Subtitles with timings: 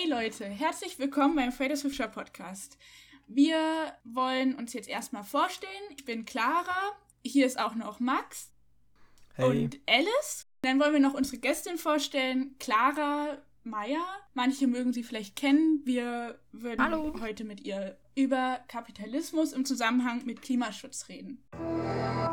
[0.00, 2.78] Hey Leute, herzlich willkommen beim Fridays for Sure Podcast.
[3.26, 5.72] Wir wollen uns jetzt erstmal vorstellen.
[5.94, 6.92] Ich bin Clara,
[7.22, 8.50] hier ist auch noch Max
[9.34, 9.44] hey.
[9.46, 10.46] und Alice.
[10.62, 14.06] Dann wollen wir noch unsere Gästin vorstellen, Clara Meyer.
[14.32, 15.82] Manche mögen sie vielleicht kennen.
[15.84, 17.20] Wir würden Hallo.
[17.20, 21.44] heute mit ihr über Kapitalismus im Zusammenhang mit Klimaschutz reden.
[21.52, 22.29] I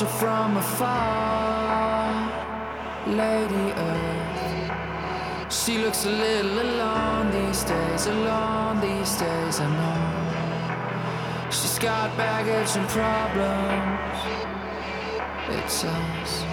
[0.00, 2.30] her from afar,
[3.06, 5.52] Lady Earth.
[5.52, 11.50] She looks a little alone these days, alone these days, I know.
[11.50, 14.00] She's got baggage and problems.
[15.58, 16.44] It's us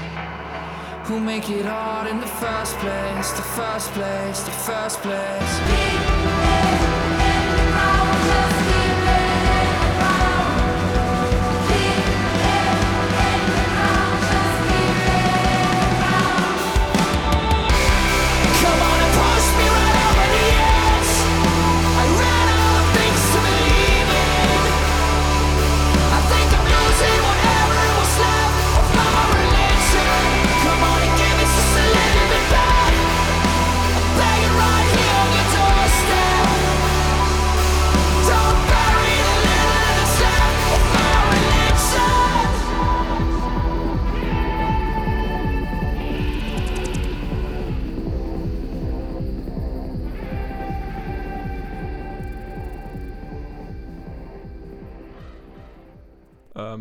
[1.08, 6.99] who make it hard in the first place, the first place, the first place.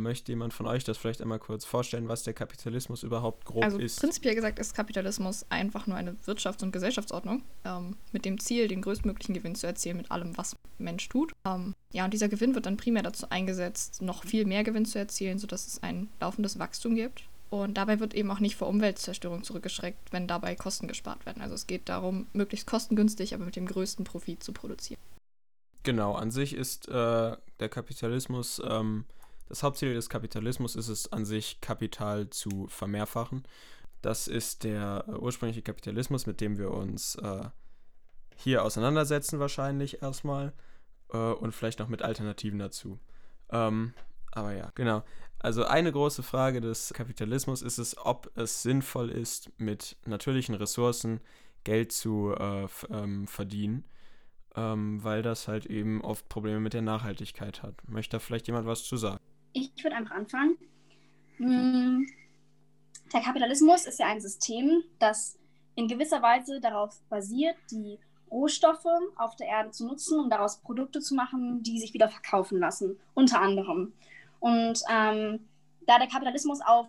[0.08, 3.78] Möchte jemand von euch das vielleicht einmal kurz vorstellen, was der Kapitalismus überhaupt grob also
[3.78, 4.00] ist?
[4.00, 8.80] Prinzipiell gesagt ist Kapitalismus einfach nur eine Wirtschafts- und Gesellschaftsordnung ähm, mit dem Ziel, den
[8.80, 11.34] größtmöglichen Gewinn zu erzielen mit allem, was Mensch tut.
[11.44, 14.98] Ähm, ja, und dieser Gewinn wird dann primär dazu eingesetzt, noch viel mehr Gewinn zu
[14.98, 17.24] erzielen, sodass es ein laufendes Wachstum gibt.
[17.50, 21.42] Und dabei wird eben auch nicht vor Umweltzerstörung zurückgeschreckt, wenn dabei Kosten gespart werden.
[21.42, 25.00] Also es geht darum, möglichst kostengünstig, aber mit dem größten Profit zu produzieren.
[25.82, 29.04] Genau, an sich ist äh, der Kapitalismus ähm,
[29.48, 33.44] das Hauptziel des Kapitalismus ist es an sich, Kapital zu vermehrfachen.
[34.02, 37.44] Das ist der äh, ursprüngliche Kapitalismus, mit dem wir uns äh,
[38.36, 40.52] hier auseinandersetzen wahrscheinlich erstmal
[41.12, 42.98] äh, und vielleicht noch mit Alternativen dazu.
[43.50, 43.94] Ähm,
[44.32, 45.02] aber ja, genau.
[45.40, 51.20] Also eine große Frage des Kapitalismus ist es, ob es sinnvoll ist, mit natürlichen Ressourcen
[51.64, 53.84] Geld zu äh, ähm, verdienen,
[54.56, 57.74] ähm, weil das halt eben oft Probleme mit der Nachhaltigkeit hat.
[57.88, 59.20] Möchte da vielleicht jemand was zu sagen?
[59.52, 60.56] Ich würde einfach anfangen.
[61.36, 62.08] Hm,
[63.12, 65.38] der Kapitalismus ist ja ein System, das
[65.74, 67.98] in gewisser Weise darauf basiert, die
[68.30, 68.86] Rohstoffe
[69.16, 72.98] auf der Erde zu nutzen, um daraus Produkte zu machen, die sich wieder verkaufen lassen,
[73.14, 73.92] unter anderem.
[74.40, 75.48] Und ähm,
[75.86, 76.86] da der Kapitalismus auf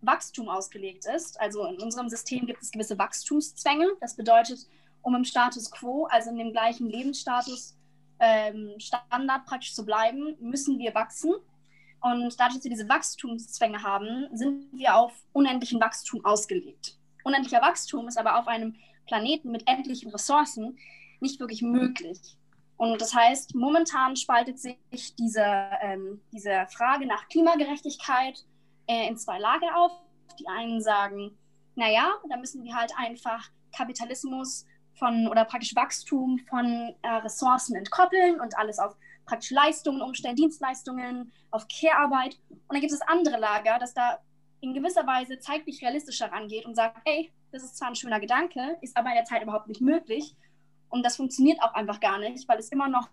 [0.00, 4.66] Wachstum ausgelegt ist, also in unserem System gibt es gewisse Wachstumszwänge, das bedeutet,
[5.02, 7.76] um im Status quo, also in dem gleichen Lebensstatus,
[8.20, 11.34] ähm, Standard praktisch zu bleiben, müssen wir wachsen.
[12.04, 16.98] Und dadurch, dass wir diese Wachstumszwänge haben, sind wir auf unendlichen Wachstum ausgelegt.
[17.24, 18.74] Unendlicher Wachstum ist aber auf einem
[19.06, 20.78] Planeten mit endlichen Ressourcen
[21.20, 22.18] nicht wirklich möglich.
[22.76, 24.76] Und das heißt, momentan spaltet sich
[25.18, 25.46] diese,
[25.80, 28.44] ähm, diese Frage nach Klimagerechtigkeit
[28.86, 29.92] äh, in zwei Lager auf.
[30.38, 31.38] Die einen sagen,
[31.74, 34.66] naja, da müssen wir halt einfach Kapitalismus
[34.98, 38.94] von oder praktisch Wachstum von äh, Ressourcen entkoppeln und alles auf
[39.26, 42.38] praktisch Leistungen umstellen, Dienstleistungen, auf Care-Arbeit.
[42.48, 44.18] Und dann gibt es das andere Lager, das da
[44.60, 48.76] in gewisser Weise zeitlich realistischer rangeht und sagt, ey, das ist zwar ein schöner Gedanke,
[48.80, 50.34] ist aber in der Zeit überhaupt nicht möglich.
[50.88, 53.08] Und das funktioniert auch einfach gar nicht, weil es immer noch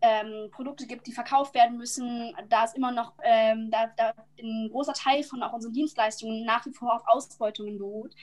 [0.00, 2.34] ähm, Produkte gibt, die verkauft werden müssen.
[2.48, 6.64] Da ist immer noch ähm, da, da ein großer Teil von auch unseren Dienstleistungen nach
[6.66, 8.14] wie vor auf Ausbeutungen beruht,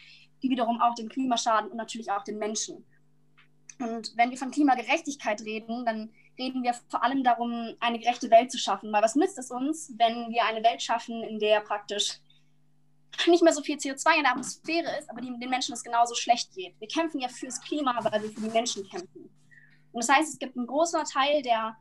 [0.42, 2.86] die wiederum auch dem Klima schaden und natürlich auch den Menschen.
[3.80, 8.52] Und wenn wir von Klimagerechtigkeit reden, dann reden wir vor allem darum, eine gerechte Welt
[8.52, 8.92] zu schaffen.
[8.92, 12.20] Weil was nützt es uns, wenn wir eine Welt schaffen, in der praktisch
[13.26, 16.14] nicht mehr so viel CO2 in der Atmosphäre ist, aber die, den Menschen es genauso
[16.14, 16.80] schlecht geht.
[16.80, 19.30] Wir kämpfen ja fürs Klima, weil wir für die Menschen kämpfen.
[19.92, 21.76] Und das heißt, es gibt einen großen Teil der,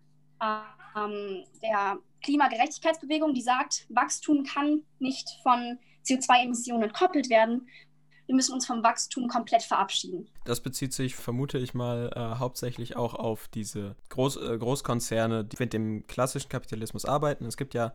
[0.96, 7.68] ähm, der Klimagerechtigkeitsbewegung, die sagt, Wachstum kann nicht von CO2-Emissionen entkoppelt werden,
[8.26, 10.28] wir müssen uns vom Wachstum komplett verabschieden.
[10.44, 15.56] Das bezieht sich, vermute ich mal, äh, hauptsächlich auch auf diese Groß, äh, Großkonzerne, die
[15.58, 17.46] mit dem klassischen Kapitalismus arbeiten.
[17.46, 17.94] Es gibt ja,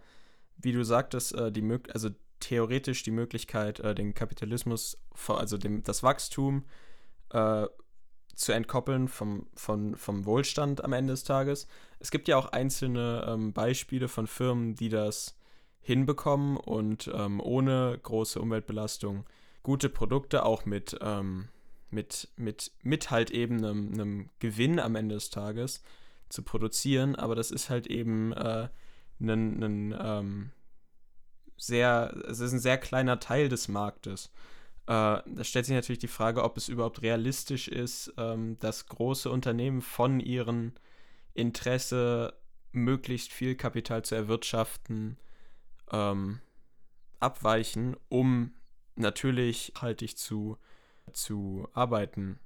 [0.57, 4.97] wie du sagtest, äh, die also theoretisch die Möglichkeit, äh, den Kapitalismus,
[5.27, 6.65] also dem, das Wachstum
[7.29, 7.67] äh,
[8.35, 11.67] zu entkoppeln vom, vom, vom Wohlstand am Ende des Tages.
[11.99, 15.37] Es gibt ja auch einzelne ähm, Beispiele von Firmen, die das
[15.81, 19.25] hinbekommen und ähm, ohne große Umweltbelastung
[19.63, 21.49] gute Produkte auch mit, ähm,
[21.89, 25.83] mit, mit, mit halt eben einem, einem, Gewinn am Ende des Tages
[26.29, 27.15] zu produzieren.
[27.15, 28.69] Aber das ist halt eben äh,
[29.19, 30.51] ein, ein ähm,
[31.57, 34.31] sehr, es ist ein sehr kleiner Teil des Marktes.
[34.87, 39.29] Äh, da stellt sich natürlich die Frage, ob es überhaupt realistisch ist, ähm, dass große
[39.29, 40.73] Unternehmen von ihrem
[41.33, 42.33] Interesse
[42.71, 45.17] möglichst viel Kapital zu erwirtschaften
[45.91, 46.39] ähm,
[47.19, 48.53] abweichen, um
[48.95, 50.57] natürlich haltig zu,
[51.13, 52.39] zu arbeiten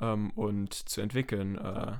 [0.00, 1.58] ähm, und zu entwickeln.
[1.58, 1.98] Äh,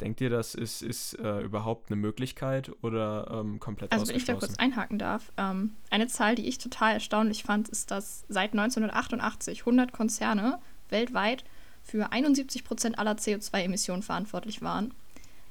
[0.00, 4.24] Denkt ihr, das ist, ist äh, überhaupt eine Möglichkeit oder ähm, komplett Also wenn ich
[4.24, 8.52] da kurz einhaken darf, ähm, eine Zahl, die ich total erstaunlich fand, ist, dass seit
[8.52, 11.44] 1988 100 Konzerne weltweit
[11.82, 14.94] für 71 Prozent aller CO2-Emissionen verantwortlich waren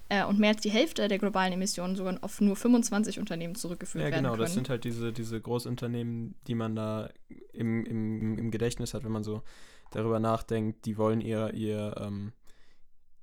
[0.09, 4.03] äh, und mehr als die Hälfte der globalen Emissionen sogar auf nur 25 Unternehmen zurückgeführt
[4.03, 4.41] werden Ja, genau, können.
[4.41, 7.09] das sind halt diese, diese Großunternehmen, die man da
[7.53, 9.43] im, im, im Gedächtnis hat, wenn man so
[9.91, 12.33] darüber nachdenkt, die wollen ihr, ihr ähm,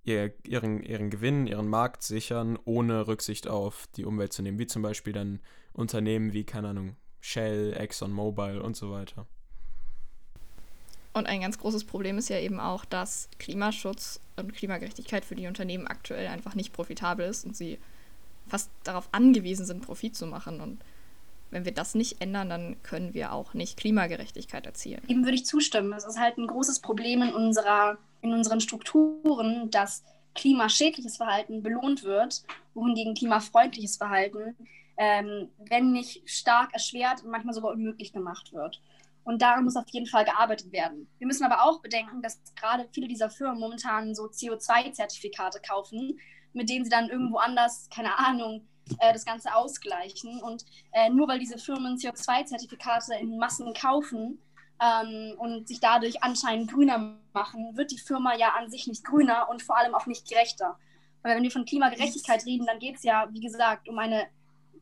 [0.05, 4.67] ihr, ihren, ihren Gewinn, ihren Markt sichern, ohne Rücksicht auf die Umwelt zu nehmen, wie
[4.67, 5.41] zum Beispiel dann
[5.73, 9.27] Unternehmen wie, keine Ahnung, Shell, ExxonMobil und so weiter.
[11.14, 15.46] Und ein ganz großes Problem ist ja eben auch, dass Klimaschutz und Klimagerechtigkeit für die
[15.46, 17.78] Unternehmen aktuell einfach nicht profitabel ist und sie
[18.49, 20.61] fast darauf angewiesen sind, Profit zu machen.
[20.61, 20.81] Und
[21.50, 25.02] wenn wir das nicht ändern, dann können wir auch nicht Klimagerechtigkeit erzielen.
[25.06, 25.93] Eben würde ich zustimmen.
[25.93, 30.02] Es ist halt ein großes Problem in unserer in unseren Strukturen, dass
[30.34, 34.56] klimaschädliches Verhalten belohnt wird, wohingegen klimafreundliches Verhalten,
[34.96, 38.81] ähm, wenn nicht stark erschwert und manchmal sogar unmöglich gemacht wird.
[39.25, 41.09] Und daran muss auf jeden Fall gearbeitet werden.
[41.19, 46.19] Wir müssen aber auch bedenken, dass gerade viele dieser Firmen momentan so CO2-Zertifikate kaufen,
[46.53, 48.69] mit denen sie dann irgendwo anders, keine Ahnung,
[48.99, 50.43] äh, das Ganze ausgleichen.
[50.43, 54.38] Und äh, nur weil diese Firmen CO2-Zertifikate in Massen kaufen,
[54.81, 59.49] ähm, und sich dadurch anscheinend grüner machen, wird die Firma ja an sich nicht grüner
[59.50, 60.79] und vor allem auch nicht gerechter.
[61.23, 64.26] Weil wenn wir von Klimagerechtigkeit reden, dann geht es ja, wie gesagt, um eine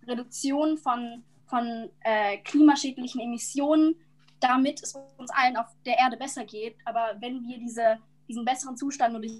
[0.06, 3.94] Reduktion von, von äh, klimaschädlichen Emissionen,
[4.42, 6.76] damit es uns allen auf der Erde besser geht.
[6.84, 7.98] Aber wenn wir diese,
[8.28, 9.34] diesen besseren Zustand nur durch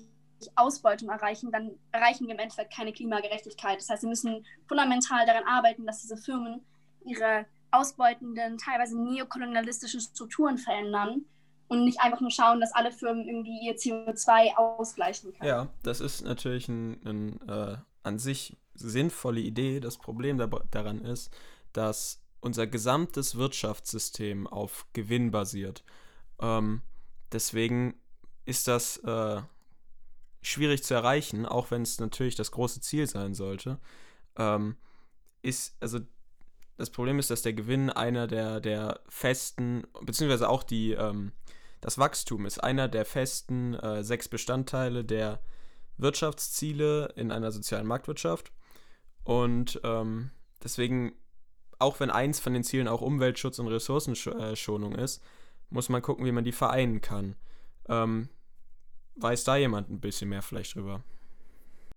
[0.57, 3.79] Ausbeutung erreichen, dann erreichen wir im Endeffekt keine Klimagerechtigkeit.
[3.79, 6.65] Das heißt, wir müssen fundamental daran arbeiten, dass diese Firmen
[7.05, 11.25] ihre ausbeutenden, teilweise neokolonialistischen Strukturen verändern
[11.69, 15.49] und nicht einfach nur schauen, dass alle Firmen irgendwie ihr CO2 ausgleichen können.
[15.49, 19.81] Ja, das ist natürlich ein, ein äh, an sich sinnvolle Idee.
[19.81, 21.31] Das Problem da, daran ist,
[21.73, 25.85] dass unser gesamtes Wirtschaftssystem auf Gewinn basiert.
[26.41, 26.83] Ähm,
[27.31, 27.95] deswegen
[28.45, 29.41] ist das äh,
[30.43, 33.79] schwierig zu erreichen, auch wenn es natürlich das große Ziel sein sollte.
[34.37, 34.77] Ähm,
[35.41, 36.01] ist, also
[36.77, 41.33] das Problem ist, dass der Gewinn einer der, der festen, beziehungsweise auch die, ähm,
[41.81, 45.41] das Wachstum ist einer der festen äh, sechs Bestandteile der
[45.97, 48.53] Wirtschaftsziele in einer sozialen Marktwirtschaft.
[49.23, 50.31] Und ähm,
[50.63, 51.13] deswegen,
[51.83, 55.23] auch wenn eins von den Zielen auch Umweltschutz und Ressourcenschonung ist,
[55.71, 57.37] muss man gucken, wie man die vereinen kann.
[57.89, 58.29] Ähm,
[59.17, 61.03] weiß da jemand ein bisschen mehr vielleicht drüber?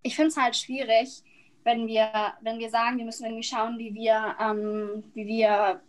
[0.02, 1.24] Ich finde es halt schwierig,
[1.64, 5.81] wenn wir, wenn wir sagen, wir müssen irgendwie schauen, wie wir, ähm, wie wir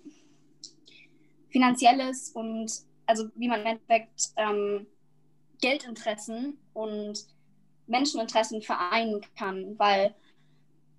[1.50, 2.70] finanzielles und
[3.06, 4.86] also wie man im Endeffekt ähm,
[5.60, 7.26] Geldinteressen und
[7.86, 10.14] Menscheninteressen vereinen kann, weil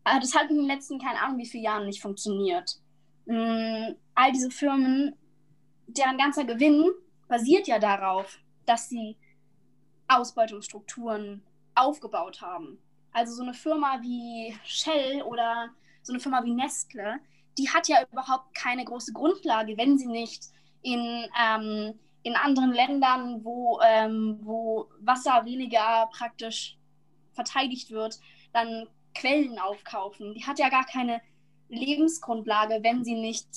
[0.05, 2.79] äh, das hat in den letzten, keine Ahnung, wie viele Jahren nicht funktioniert.
[3.27, 5.15] Ähm, all diese Firmen,
[5.87, 6.89] deren ganzer Gewinn
[7.27, 9.17] basiert ja darauf, dass sie
[10.07, 11.43] Ausbeutungsstrukturen
[11.75, 12.79] aufgebaut haben.
[13.11, 15.69] Also so eine Firma wie Shell oder
[16.01, 17.19] so eine Firma wie Nestle,
[17.57, 20.45] die hat ja überhaupt keine große Grundlage, wenn sie nicht
[20.81, 26.77] in, ähm, in anderen Ländern, wo, ähm, wo Wasser weniger praktisch
[27.33, 28.19] verteidigt wird,
[28.53, 30.33] dann Quellen aufkaufen.
[30.33, 31.21] Die hat ja gar keine
[31.69, 33.47] Lebensgrundlage, wenn sie nicht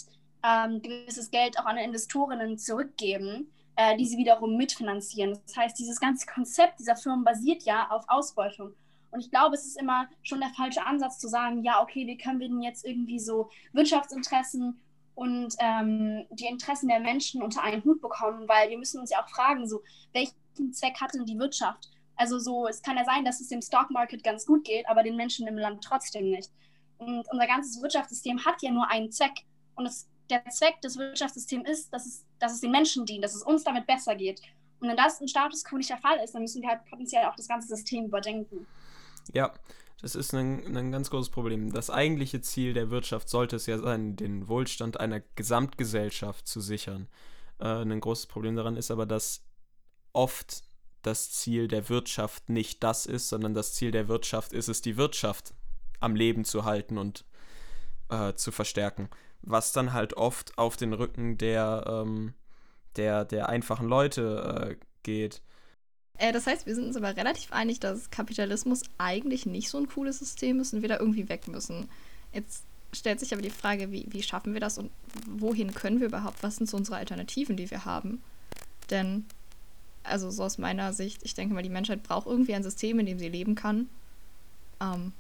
[0.43, 5.39] ähm, gewisses Geld auch an Investorinnen zurückgeben, äh, die sie wiederum mitfinanzieren.
[5.47, 8.73] Das heißt, dieses ganze Konzept dieser Firmen basiert ja auf Ausbeutung.
[9.11, 12.17] Und ich glaube, es ist immer schon der falsche Ansatz zu sagen, ja, okay, wie
[12.17, 14.81] können wir denn jetzt irgendwie so Wirtschaftsinteressen
[15.15, 19.23] und ähm, die Interessen der Menschen unter einen Hut bekommen, weil wir müssen uns ja
[19.23, 21.91] auch fragen, so, welchen Zweck hat denn die Wirtschaft?
[22.17, 25.17] Also so, es kann ja sein, dass es dem Stockmarket ganz gut geht, aber den
[25.17, 26.51] Menschen im Land trotzdem nicht.
[27.01, 29.33] Und unser ganzes Wirtschaftssystem hat ja nur einen Zweck.
[29.75, 33.35] Und es, der Zweck des Wirtschaftssystems ist, dass es, dass es den Menschen dient, dass
[33.35, 34.41] es uns damit besser geht.
[34.81, 37.25] Und wenn das im Status quo nicht der Fall ist, dann müssen wir halt potenziell
[37.25, 38.67] auch das ganze System überdenken.
[39.33, 39.53] Ja,
[40.01, 41.73] das ist ein, ein ganz großes Problem.
[41.73, 47.09] Das eigentliche Ziel der Wirtschaft sollte es ja sein, den Wohlstand einer Gesamtgesellschaft zu sichern.
[47.59, 49.43] Äh, ein großes Problem daran ist aber, dass
[50.13, 50.63] oft
[51.03, 54.97] das Ziel der Wirtschaft nicht das ist, sondern das Ziel der Wirtschaft ist es, die
[54.97, 55.55] Wirtschaft
[56.01, 57.25] am Leben zu halten und
[58.09, 59.09] äh, zu verstärken.
[59.43, 62.35] Was dann halt oft auf den Rücken der, ähm,
[62.97, 65.43] der, der einfachen Leute äh, geht.
[66.19, 69.89] Äh, das heißt, wir sind uns aber relativ einig, dass Kapitalismus eigentlich nicht so ein
[69.89, 71.89] cooles System ist und wir da irgendwie weg müssen.
[72.33, 74.91] Jetzt stellt sich aber die Frage, wie, wie schaffen wir das und
[75.29, 76.43] wohin können wir überhaupt?
[76.43, 78.23] Was sind so unsere Alternativen, die wir haben?
[78.91, 79.25] Denn,
[80.03, 83.07] also so aus meiner Sicht, ich denke mal, die Menschheit braucht irgendwie ein System, in
[83.07, 83.89] dem sie leben kann.
[84.81, 85.13] Ähm,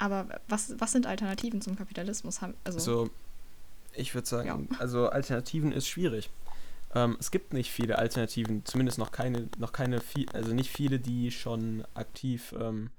[0.00, 2.40] aber was, was sind Alternativen zum Kapitalismus?
[2.42, 3.10] Also, also
[3.92, 4.78] ich würde sagen, ja.
[4.78, 6.30] also Alternativen ist schwierig.
[6.94, 10.98] Ähm, es gibt nicht viele Alternativen, zumindest noch keine, noch keine, viel, also nicht viele,
[10.98, 12.90] die schon aktiv ähm,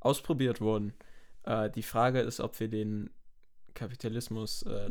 [0.00, 0.94] ausprobiert wurden.
[1.44, 3.10] Äh, die Frage ist, ob wir den
[3.74, 4.90] Kapitalismus äh,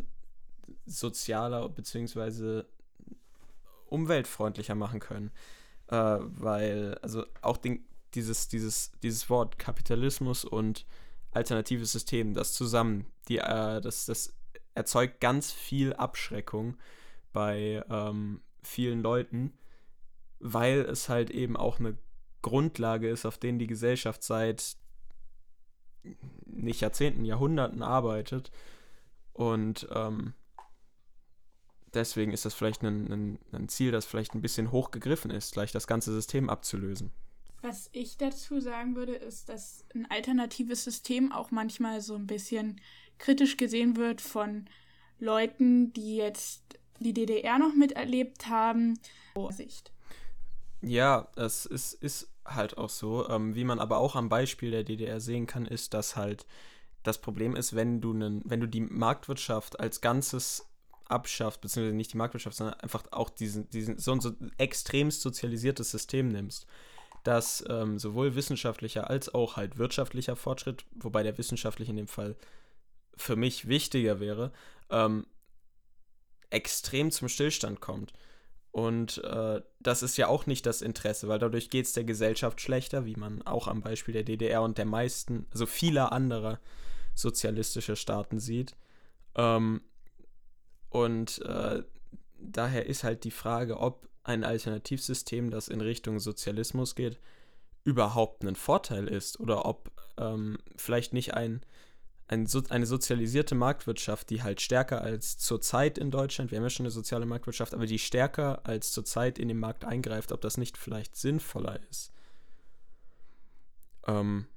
[0.86, 2.62] sozialer bzw.
[3.88, 5.32] umweltfreundlicher machen können.
[5.88, 10.86] Äh, weil, also auch den, dieses, dieses, dieses Wort Kapitalismus und
[11.36, 14.36] alternatives System, das zusammen, die, äh, das, das
[14.74, 16.78] erzeugt ganz viel Abschreckung
[17.34, 19.54] bei ähm, vielen Leuten,
[20.40, 21.98] weil es halt eben auch eine
[22.42, 24.78] Grundlage ist, auf denen die Gesellschaft seit
[26.46, 28.52] nicht Jahrzehnten, Jahrhunderten arbeitet.
[29.34, 30.34] Und ähm,
[31.94, 35.54] deswegen ist das vielleicht ein, ein, ein, Ziel, das vielleicht ein bisschen hoch gegriffen ist,
[35.54, 37.12] gleich das ganze System abzulösen.
[37.62, 42.80] Was ich dazu sagen würde, ist, dass ein alternatives System auch manchmal so ein bisschen
[43.18, 44.66] kritisch gesehen wird von
[45.20, 46.62] Leuten, die jetzt
[47.00, 49.00] die DDR noch miterlebt haben.
[49.52, 49.92] Sicht.
[50.82, 53.28] Ja, es ist, ist halt auch so.
[53.30, 56.46] Ähm, wie man aber auch am Beispiel der DDR sehen kann, ist, dass halt
[57.04, 60.68] das Problem ist, wenn du, nen, wenn du die Marktwirtschaft als Ganzes
[61.08, 65.92] abschafft, beziehungsweise nicht die Marktwirtschaft, sondern einfach auch diesen, diesen so ein so extremst sozialisiertes
[65.92, 66.66] System nimmst,
[67.26, 72.36] dass ähm, sowohl wissenschaftlicher als auch halt wirtschaftlicher Fortschritt, wobei der wissenschaftliche in dem Fall
[73.18, 74.52] für mich wichtiger wäre,
[74.92, 75.26] ähm,
[76.52, 78.14] extrem zum Stillstand kommt.
[78.72, 82.62] Und äh, das ist ja auch nicht das Interesse, weil dadurch geht es der Gesellschaft
[82.62, 86.60] schlechter, wie man auch am Beispiel der DDR und der meisten, also vieler anderer
[87.16, 88.76] sozialistischer Staaten sieht.
[89.36, 89.82] Ähm,
[90.90, 91.84] und äh,
[92.38, 97.20] daher ist halt die Frage, ob ein Alternativsystem, das in Richtung Sozialismus geht,
[97.84, 101.62] überhaupt ein Vorteil ist oder ob ähm, vielleicht nicht ein
[102.28, 106.86] ein, eine sozialisierte Marktwirtschaft, die halt stärker als zurzeit in Deutschland, wir haben ja schon
[106.86, 110.78] eine soziale Marktwirtschaft, aber die stärker als zurzeit in den Markt eingreift, ob das nicht
[110.78, 112.12] vielleicht sinnvoller ist.
[114.08, 114.48] Ähm.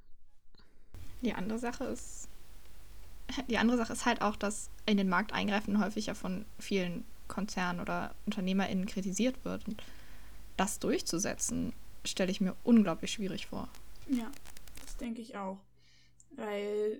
[1.21, 2.27] Die andere Sache ist,
[3.47, 7.03] die andere Sache ist halt auch, dass in den Markt eingreifen häufig ja von vielen
[7.29, 9.65] Konzernen oder UnternehmerInnen kritisiert wird.
[9.67, 9.81] Und
[10.57, 11.71] das durchzusetzen,
[12.03, 13.69] stelle ich mir unglaublich schwierig vor.
[14.09, 14.29] Ja,
[14.81, 15.59] das denke ich auch.
[16.31, 16.99] Weil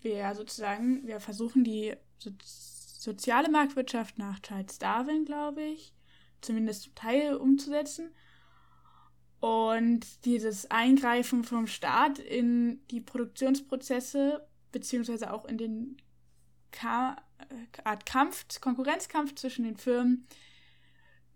[0.00, 2.30] wir sozusagen, wir versuchen die so
[3.06, 5.92] soziale Marktwirtschaft nach Charles Darwin, glaube ich,
[6.40, 8.10] zumindest zum Teil umzusetzen.
[9.38, 15.96] Und dieses Eingreifen vom Staat in die Produktionsprozesse, beziehungsweise auch in den
[16.72, 17.16] Ka
[17.84, 20.26] Art Kampf, Konkurrenzkampf zwischen den Firmen,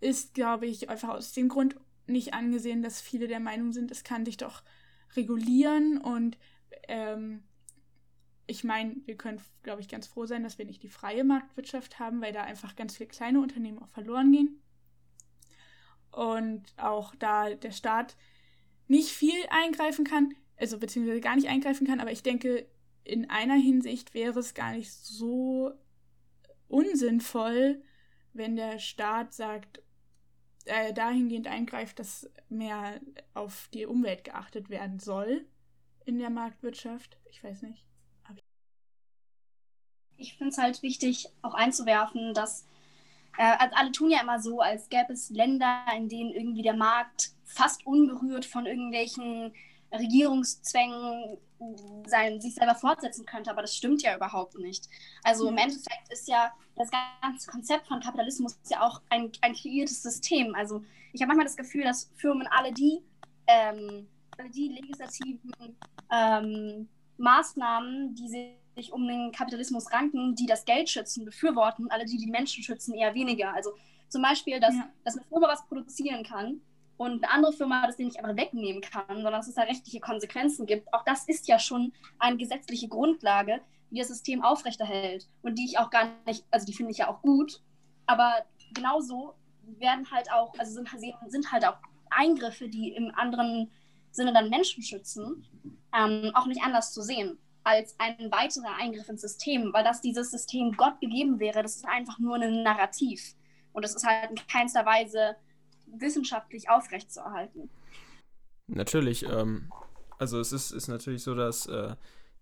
[0.00, 1.76] ist, glaube ich, einfach aus dem Grund
[2.06, 4.62] nicht angesehen, dass viele der Meinung sind, es kann sich doch
[5.14, 6.38] regulieren und
[6.88, 7.42] ähm,
[8.46, 12.00] ich meine, wir können, glaube ich, ganz froh sein, dass wir nicht die freie Marktwirtschaft
[12.00, 14.60] haben, weil da einfach ganz viele kleine Unternehmen auch verloren gehen.
[16.10, 18.16] Und auch da der Staat
[18.88, 22.66] nicht viel eingreifen kann, also beziehungsweise gar nicht eingreifen kann, aber ich denke,
[23.04, 25.72] in einer Hinsicht wäre es gar nicht so
[26.70, 27.82] unsinnvoll,
[28.32, 29.82] wenn der Staat sagt,
[30.66, 33.00] äh, dahingehend eingreift, dass mehr
[33.34, 35.46] auf die Umwelt geachtet werden soll
[36.04, 37.18] in der Marktwirtschaft.
[37.30, 37.84] Ich weiß nicht
[40.20, 42.66] ich finde es halt wichtig, auch einzuwerfen, dass
[43.38, 46.76] äh, also alle tun ja immer so, als gäbe es Länder, in denen irgendwie der
[46.76, 49.52] Markt fast unberührt von irgendwelchen
[49.92, 51.38] Regierungszwängen
[52.06, 54.88] sein, sich selber fortsetzen könnte, aber das stimmt ja überhaupt nicht.
[55.22, 56.90] Also im Endeffekt ist ja das
[57.22, 60.54] ganze Konzept von Kapitalismus ja auch ein, ein kreiertes System.
[60.54, 63.00] Also ich habe manchmal das Gefühl, dass Firmen alle die,
[63.46, 65.52] ähm, alle die legislativen
[66.10, 66.88] ähm,
[67.18, 72.30] Maßnahmen, die sich um den Kapitalismus ranken, die das Geld schützen, befürworten, alle, die die
[72.30, 73.52] Menschen schützen, eher weniger.
[73.52, 73.72] Also
[74.08, 74.88] zum Beispiel, dass, ja.
[75.04, 76.62] dass eine Firma was produzieren kann
[77.00, 80.66] und eine andere Firma das nicht einfach wegnehmen kann, sondern dass es da rechtliche Konsequenzen
[80.66, 80.92] gibt.
[80.92, 85.78] Auch das ist ja schon eine gesetzliche Grundlage, die das System aufrechterhält und die ich
[85.78, 87.62] auch gar nicht, also die finde ich ja auch gut,
[88.04, 90.90] aber genauso werden halt auch, also sind,
[91.28, 91.78] sind halt auch
[92.10, 93.70] Eingriffe, die im anderen
[94.10, 95.46] Sinne dann Menschen schützen,
[95.98, 100.30] ähm, auch nicht anders zu sehen als ein weiterer Eingriff ins System, weil das dieses
[100.30, 103.34] System Gott gegeben wäre, das ist einfach nur ein Narrativ.
[103.72, 105.36] Und das ist halt in keinster Weise
[105.98, 107.70] wissenschaftlich aufrechtzuerhalten.
[108.66, 109.70] Natürlich, ähm,
[110.18, 111.96] also es ist, ist natürlich so, dass äh,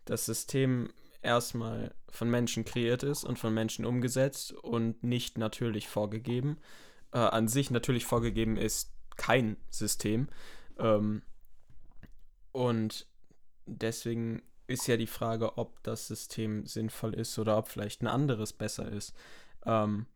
[0.05, 0.91] das System
[1.23, 6.59] erstmal von Menschen kreiert ist und von Menschen umgesetzt und nicht natürlich vorgegeben.
[7.13, 10.29] Äh, an sich natürlich vorgegeben ist kein System.
[10.79, 11.23] Ähm,
[12.53, 13.07] und
[13.67, 18.53] deswegen ist ja die Frage, ob das System sinnvoll ist oder ob vielleicht ein anderes
[18.53, 19.15] besser ist.
[19.65, 20.07] Ähm,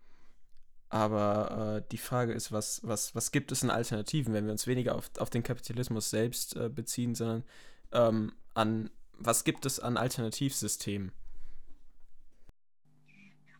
[0.92, 4.66] aber äh, die Frage ist, was, was, was gibt es in Alternativen, wenn wir uns
[4.66, 7.44] weniger auf, auf den Kapitalismus selbst äh, beziehen, sondern
[7.92, 11.12] ähm, an was gibt es an Alternativsystemen?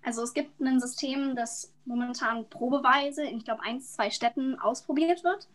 [0.02, 5.24] Also es gibt ein System, das momentan probeweise in, ich glaube, ein, zwei Städten ausprobiert
[5.24, 5.48] wird,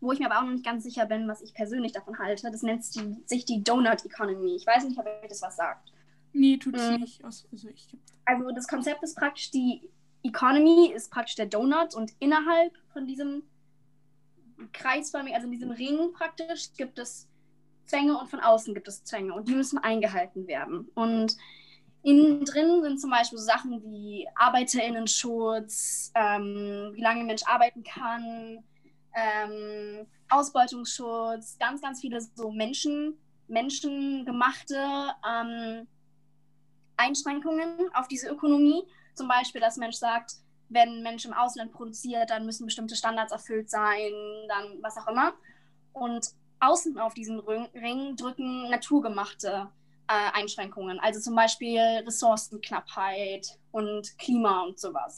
[0.00, 2.50] wo ich mir aber auch noch nicht ganz sicher bin, was ich persönlich davon halte.
[2.50, 4.56] Das nennt sich die Donut Economy.
[4.56, 5.92] Ich weiß nicht, ob euch das was sagt.
[6.34, 6.96] Nee, tut es mhm.
[6.96, 7.24] nicht.
[7.24, 7.96] Also, ich...
[8.26, 9.88] also das Konzept ist praktisch die
[10.22, 13.42] Economy ist praktisch der Donut und innerhalb von diesem
[14.72, 17.28] kreisförmig, also in diesem Ring praktisch, gibt es
[17.86, 20.88] Zwänge und von außen gibt es Zwänge und die müssen eingehalten werden.
[20.94, 21.36] Und
[22.02, 27.82] innen drin sind zum Beispiel so Sachen wie ArbeiterInnenschutz, ähm, wie lange ein Mensch arbeiten
[27.82, 28.62] kann,
[29.14, 34.76] ähm, Ausbeutungsschutz, ganz, ganz viele so Menschen, menschengemachte
[35.28, 35.86] ähm,
[36.96, 40.34] Einschränkungen auf diese Ökonomie zum Beispiel, dass Mensch sagt,
[40.68, 44.12] wenn Mensch im Ausland produziert, dann müssen bestimmte Standards erfüllt sein,
[44.48, 45.34] dann was auch immer.
[45.92, 46.28] Und
[46.60, 49.68] außen auf diesen Ring drücken naturgemachte
[50.08, 55.16] äh, Einschränkungen, also zum Beispiel Ressourcenknappheit und Klima und sowas.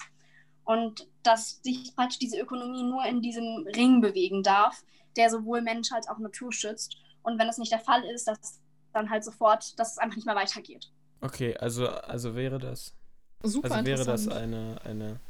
[0.64, 4.82] Und dass sich praktisch diese Ökonomie nur in diesem Ring bewegen darf,
[5.16, 6.96] der sowohl Mensch als auch Natur schützt.
[7.22, 8.60] Und wenn das nicht der Fall ist, dass
[8.92, 10.90] dann halt sofort, dass es einfach nicht mehr weitergeht.
[11.20, 12.96] Okay, also, also wäre das
[13.44, 15.20] Super also wäre das eine, eine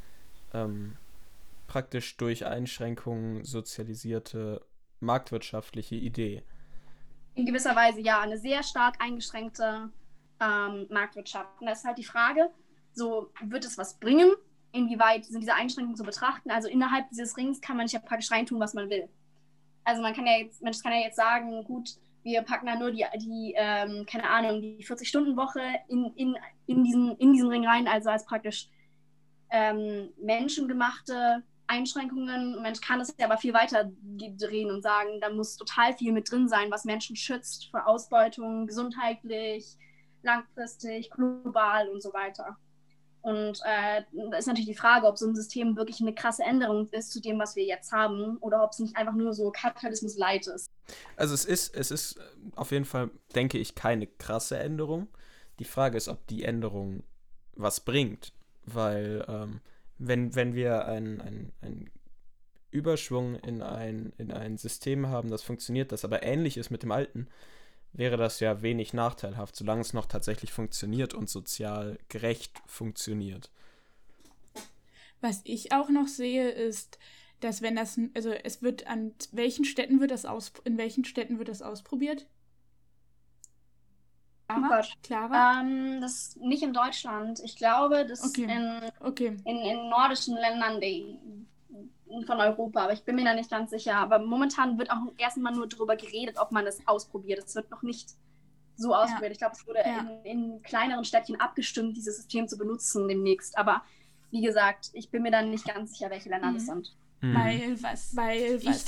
[0.53, 0.97] ähm,
[1.67, 4.61] praktisch durch Einschränkungen sozialisierte
[4.99, 6.43] marktwirtschaftliche Idee.
[7.35, 9.89] In gewisser Weise ja, eine sehr stark eingeschränkte
[10.39, 11.49] ähm, Marktwirtschaft.
[11.59, 12.49] Und das ist halt die Frage,
[12.93, 14.31] so wird es was bringen?
[14.71, 16.51] Inwieweit sind diese Einschränkungen zu betrachten?
[16.51, 19.09] Also innerhalb dieses Rings kann man sich ja praktisch reintun, was man will.
[19.83, 22.91] Also man kann ja jetzt, Mensch kann ja jetzt sagen, gut, wir packen da nur
[22.91, 26.35] die, die ähm, keine Ahnung, die 40-Stunden-Woche in, in,
[26.65, 28.67] in, diesen, in diesen Ring rein, also als praktisch
[29.51, 32.59] ähm, menschengemachte Einschränkungen.
[32.63, 36.29] Mensch kann es ja aber viel weiter drehen und sagen, da muss total viel mit
[36.31, 39.77] drin sein, was Menschen schützt vor Ausbeutung, gesundheitlich,
[40.23, 42.57] langfristig, global und so weiter.
[43.25, 46.87] Und äh, da ist natürlich die Frage, ob so ein System wirklich eine krasse Änderung
[46.89, 50.15] ist zu dem, was wir jetzt haben, oder ob es nicht einfach nur so Kapitalismus
[50.15, 50.69] light ist.
[51.15, 52.19] Also es ist, es ist
[52.55, 55.07] auf jeden Fall, denke ich, keine krasse Änderung.
[55.57, 57.01] Die Frage ist, ob die Änderung
[57.55, 58.31] was bringt.
[58.63, 59.59] Weil ähm,
[59.97, 61.89] wenn, wenn wir einen ein
[62.69, 66.91] Überschwung in ein, in ein System haben, das funktioniert, das aber ähnlich ist mit dem
[66.91, 67.27] alten,
[67.97, 73.51] wäre das ja wenig nachteilhaft, solange es noch tatsächlich funktioniert und sozial gerecht funktioniert.
[75.21, 76.99] Was ich auch noch sehe, ist,
[77.39, 81.37] dass wenn das, also es wird an welchen Städten wird das aus, in welchen Städten
[81.37, 82.27] wird das ausprobiert?
[84.47, 84.65] Clara?
[84.65, 84.93] Oh Gott.
[85.01, 85.61] Clara?
[85.61, 87.39] Ähm, das nicht in Deutschland.
[87.43, 88.43] Ich glaube, das okay.
[88.43, 89.37] In, okay.
[89.45, 91.17] In, in nordischen Ländern die,
[92.25, 93.95] von Europa, aber ich bin mir da nicht ganz sicher.
[93.95, 97.43] Aber momentan wird auch erstmal nur darüber geredet, ob man das ausprobiert.
[97.45, 98.11] Es wird noch nicht
[98.75, 99.29] so ausprobiert.
[99.29, 99.31] Ja.
[99.31, 99.99] Ich glaube, es wurde ja.
[100.23, 103.57] in, in, kleineren Städtchen abgestimmt, dieses System zu benutzen demnächst.
[103.57, 103.83] Aber
[104.31, 106.55] wie gesagt, ich bin mir da nicht ganz sicher, welche Länder mhm.
[106.55, 106.95] das sind.
[107.21, 107.35] Mhm.
[107.35, 108.87] Weil was, weil was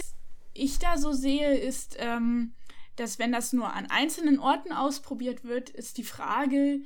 [0.53, 2.53] ich, ich da so sehe, ist, ähm,
[2.95, 6.82] dass wenn das nur an einzelnen Orten ausprobiert wird, ist die Frage,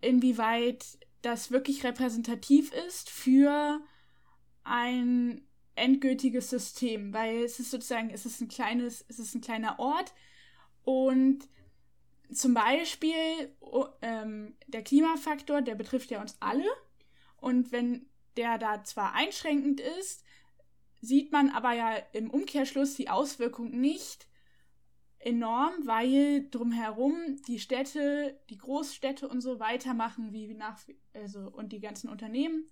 [0.00, 3.80] inwieweit das wirklich repräsentativ ist für
[4.64, 9.78] ein endgültiges System, weil es ist sozusagen, es ist ein kleines, es ist ein kleiner
[9.78, 10.12] Ort
[10.84, 11.48] und
[12.32, 13.14] zum Beispiel
[13.60, 16.66] oh, ähm, der Klimafaktor, der betrifft ja uns alle
[17.36, 20.24] und wenn der da zwar einschränkend ist,
[21.00, 24.26] sieht man aber ja im Umkehrschluss die Auswirkung nicht
[25.18, 30.78] enorm, weil drumherum die Städte, die Großstädte und so weitermachen wie nach,
[31.14, 32.70] also und die ganzen Unternehmen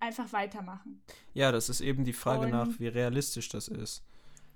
[0.00, 1.02] einfach weitermachen.
[1.34, 4.02] Ja, das ist eben die Frage und, nach, wie realistisch das ist.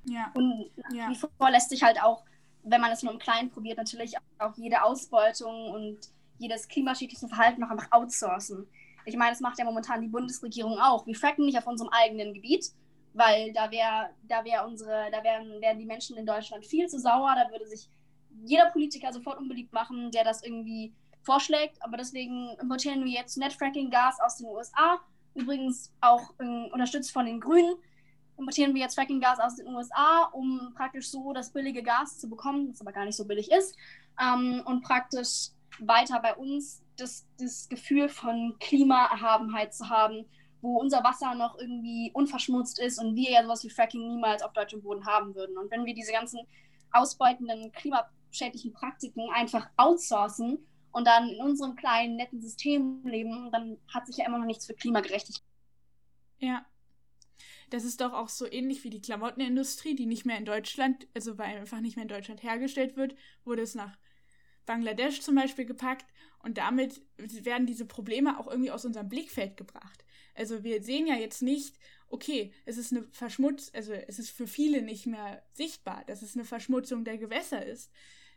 [0.05, 0.31] Ja.
[0.35, 1.09] Und ja.
[1.09, 2.25] wie vor lässt sich halt auch,
[2.63, 5.99] wenn man es nur im Kleinen probiert, natürlich auch jede Ausbeutung und
[6.39, 8.67] jedes klimaschädliche Verhalten noch einfach outsourcen.
[9.05, 11.07] Ich meine, das macht ja momentan die Bundesregierung auch.
[11.07, 12.73] Wir fracken nicht auf unserem eigenen Gebiet,
[13.13, 16.99] weil da wäre, da wäre unsere, da wären, wären die Menschen in Deutschland viel zu
[16.99, 17.89] sauer, da würde sich
[18.45, 21.77] jeder Politiker sofort unbeliebt machen, der das irgendwie vorschlägt.
[21.83, 25.01] Aber deswegen importieren wir jetzt Netfracking-Gas aus den USA,
[25.35, 27.75] übrigens auch äh, unterstützt von den Grünen.
[28.37, 32.68] Importieren wir jetzt Fracking-Gas aus den USA, um praktisch so das billige Gas zu bekommen,
[32.70, 33.77] das aber gar nicht so billig ist,
[34.20, 40.25] ähm, und praktisch weiter bei uns das, das Gefühl von Klimaerhabenheit zu haben,
[40.62, 44.53] wo unser Wasser noch irgendwie unverschmutzt ist und wir ja sowas wie Fracking niemals auf
[44.53, 45.59] deutschem Boden haben würden.
[45.59, 46.40] Und wenn wir diese ganzen
[46.90, 50.59] ausbeutenden, klimaschädlichen Praktiken einfach outsourcen
[50.95, 54.67] und dann in unserem kleinen, netten System leben, dann hat sich ja immer noch nichts
[54.67, 55.45] für Klimagerechtigkeit.
[56.39, 56.65] Ja.
[57.71, 61.37] Das ist doch auch so ähnlich wie die Klamottenindustrie, die nicht mehr in Deutschland, also
[61.37, 63.99] weil einfach nicht mehr in Deutschland hergestellt wird, wurde es nach
[64.67, 66.07] Bangladesch zum Beispiel gepackt
[66.39, 70.05] und damit werden diese Probleme auch irgendwie aus unserem Blickfeld gebracht.
[70.37, 71.77] Also wir sehen ja jetzt nicht,
[72.09, 76.37] okay, es ist eine Verschmutz, also es ist für viele nicht mehr sichtbar, dass es
[76.37, 77.91] eine Verschmutzung der Gewässer ist,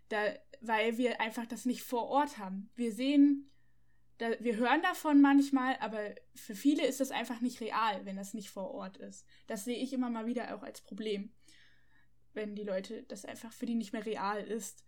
[0.10, 2.70] da, weil wir einfach das nicht vor Ort haben.
[2.76, 3.50] Wir sehen,
[4.18, 8.34] da, wir hören davon manchmal, aber für viele ist das einfach nicht real, wenn das
[8.34, 9.26] nicht vor Ort ist.
[9.48, 11.32] Das sehe ich immer mal wieder auch als Problem,
[12.34, 14.84] wenn die Leute das einfach für die nicht mehr real ist.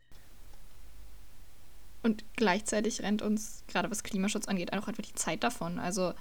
[2.02, 5.80] Und gleichzeitig rennt uns, gerade was Klimaschutz angeht, auch einfach die Zeit davon.
[5.80, 6.14] Also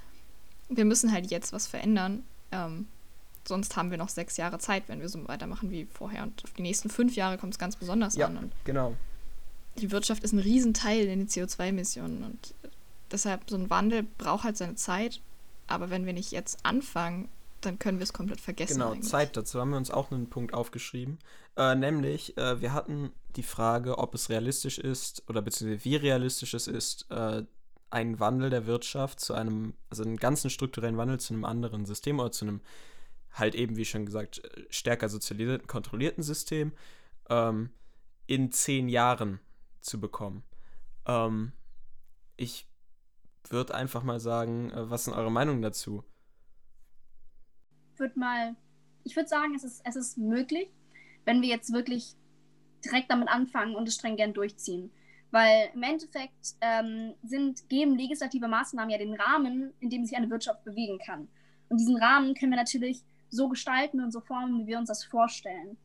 [0.68, 2.24] wir müssen halt jetzt was verändern.
[2.50, 2.88] Ähm,
[3.48, 6.22] sonst haben wir noch sechs Jahre Zeit, wenn wir so weitermachen wie vorher.
[6.22, 8.36] Und auf die nächsten fünf Jahre kommt es ganz besonders ja, an.
[8.36, 8.94] Und genau.
[9.78, 12.24] Die Wirtschaft ist ein Riesenteil in den CO2-Emissionen.
[12.24, 12.54] Und
[13.10, 15.20] deshalb, so ein Wandel braucht halt seine Zeit.
[15.66, 17.28] Aber wenn wir nicht jetzt anfangen,
[17.60, 18.74] dann können wir es komplett vergessen.
[18.74, 19.10] Genau, eigentlich.
[19.10, 21.18] Zeit dazu haben wir uns auch einen Punkt aufgeschrieben.
[21.56, 26.54] Äh, nämlich, äh, wir hatten die Frage, ob es realistisch ist oder beziehungsweise wie realistisch
[26.54, 27.42] es ist, äh,
[27.90, 32.20] einen Wandel der Wirtschaft zu einem, also einen ganzen strukturellen Wandel zu einem anderen System
[32.20, 32.60] oder zu einem
[33.32, 36.72] halt eben, wie schon gesagt, stärker sozialisierten, kontrollierten System
[37.28, 37.70] ähm,
[38.26, 39.40] in zehn Jahren
[39.80, 40.42] zu bekommen.
[41.06, 41.52] Ähm,
[42.36, 42.66] ich
[43.48, 46.04] würde einfach mal sagen, äh, was sind eure Meinungen dazu?
[47.98, 48.56] würde mal,
[49.04, 50.68] ich würde sagen, es ist, es ist möglich,
[51.24, 52.14] wenn wir jetzt wirklich
[52.84, 54.90] direkt damit anfangen und es stringent durchziehen.
[55.30, 60.30] Weil im Endeffekt ähm, sind, geben legislative Maßnahmen ja den Rahmen, in dem sich eine
[60.30, 61.28] Wirtschaft bewegen kann.
[61.68, 65.04] Und diesen Rahmen können wir natürlich so gestalten und so formen, wie wir uns das
[65.04, 65.76] vorstellen.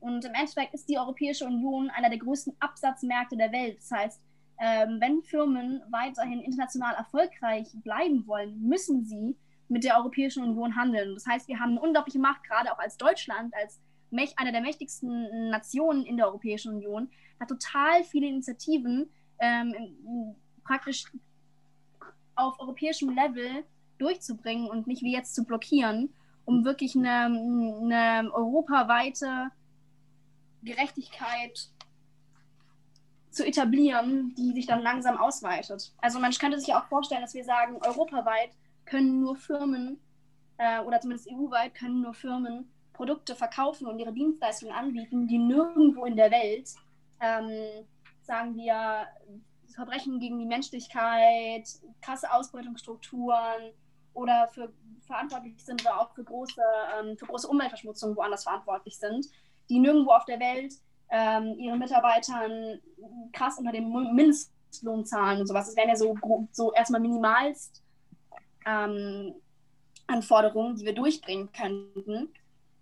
[0.00, 3.78] Und im Endeffekt ist die Europäische Union einer der größten Absatzmärkte der Welt.
[3.78, 4.20] Das heißt,
[4.60, 9.36] ähm, wenn Firmen weiterhin international erfolgreich bleiben wollen, müssen sie
[9.68, 11.14] mit der Europäischen Union handeln.
[11.14, 13.80] Das heißt, wir haben eine unglaubliche Macht, gerade auch als Deutschland, als
[14.36, 20.34] einer der mächtigsten Nationen in der Europäischen Union, hat total viele Initiativen ähm,
[20.64, 21.04] praktisch
[22.34, 23.64] auf europäischem Level
[23.98, 26.12] durchzubringen und nicht wie jetzt zu blockieren,
[26.48, 29.50] um wirklich eine, eine europaweite
[30.62, 31.68] Gerechtigkeit
[33.30, 35.92] zu etablieren, die sich dann langsam ausweitet.
[35.98, 38.52] Also man könnte sich ja auch vorstellen, dass wir sagen, europaweit
[38.86, 40.00] können nur Firmen
[40.56, 46.06] äh, oder zumindest EU-weit können nur Firmen Produkte verkaufen und ihre Dienstleistungen anbieten, die nirgendwo
[46.06, 46.70] in der Welt,
[47.20, 47.84] ähm,
[48.22, 49.06] sagen wir,
[49.74, 51.68] Verbrechen gegen die Menschlichkeit,
[52.00, 53.74] krasse Ausbeutungsstrukturen
[54.14, 54.72] oder für
[55.06, 56.60] verantwortlich sind oder auch für große,
[56.98, 59.26] ähm, für große Umweltverschmutzung woanders verantwortlich sind,
[59.68, 60.74] die nirgendwo auf der Welt
[61.10, 62.80] ähm, ihren Mitarbeitern
[63.32, 65.66] krass unter dem Mindestlohn zahlen und sowas.
[65.66, 66.14] Das wären ja so,
[66.52, 67.82] so erstmal minimalst
[68.66, 69.34] ähm,
[70.06, 72.32] Anforderungen, die wir durchbringen könnten.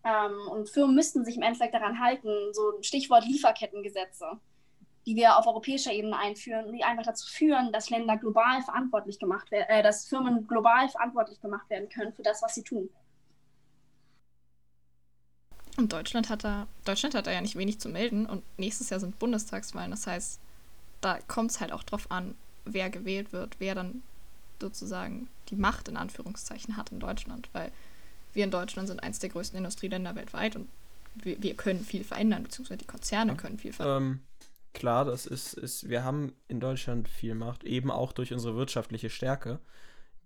[0.04, 4.40] Ähm, und Firmen müssten sich im Endeffekt daran halten, so Stichwort Lieferkettengesetze,
[5.06, 9.50] die wir auf europäischer Ebene einführen, die einfach dazu führen, dass Länder global verantwortlich gemacht
[9.52, 12.88] werden, äh, dass Firmen global verantwortlich gemacht werden können für das, was sie tun.
[15.76, 18.98] Und Deutschland hat da, Deutschland hat da ja nicht wenig zu melden und nächstes Jahr
[18.98, 19.90] sind Bundestagswahlen.
[19.90, 20.40] Das heißt,
[21.02, 24.02] da kommt es halt auch drauf an, wer gewählt wird, wer dann
[24.60, 27.70] sozusagen die Macht in Anführungszeichen hat in Deutschland, weil
[28.32, 30.68] wir in Deutschland sind eines der größten Industrieländer weltweit und
[31.14, 33.38] wir, wir können viel verändern, beziehungsweise die Konzerne ja.
[33.38, 34.02] können viel verändern.
[34.02, 34.20] Ähm,
[34.76, 39.10] klar, das ist, ist, wir haben in Deutschland viel Macht, eben auch durch unsere wirtschaftliche
[39.10, 39.58] Stärke,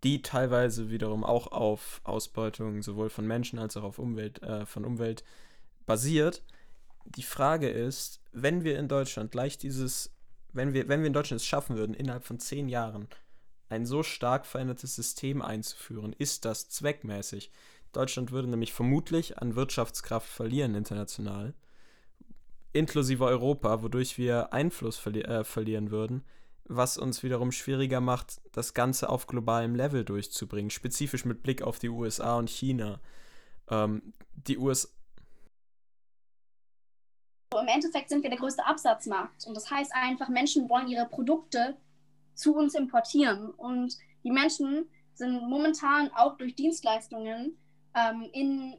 [0.02, 4.84] die teilweise wiederum auch auf Ausbeutung sowohl von Menschen als auch auf Umwelt, äh, von
[4.84, 5.24] Umwelt
[5.86, 6.42] basiert.
[7.04, 10.14] Die Frage ist, wenn wir in Deutschland gleich dieses,
[10.52, 13.08] wenn wir, wenn wir in Deutschland es schaffen würden, innerhalb von zehn Jahren
[13.68, 17.52] ein so stark verändertes System einzuführen, ist das zweckmäßig.
[17.92, 21.54] Deutschland würde nämlich vermutlich an Wirtschaftskraft verlieren international,
[22.72, 26.24] inklusive Europa, wodurch wir Einfluss verli äh, verlieren würden,
[26.64, 31.78] was uns wiederum schwieriger macht, das Ganze auf globalem Level durchzubringen, spezifisch mit Blick auf
[31.78, 33.00] die USA und China.
[33.68, 34.88] Ähm, die USA.
[37.60, 41.76] Im Endeffekt sind wir der größte Absatzmarkt und das heißt einfach, Menschen wollen ihre Produkte
[42.34, 47.58] zu uns importieren und die Menschen sind momentan auch durch Dienstleistungen
[47.94, 48.76] ähm, in,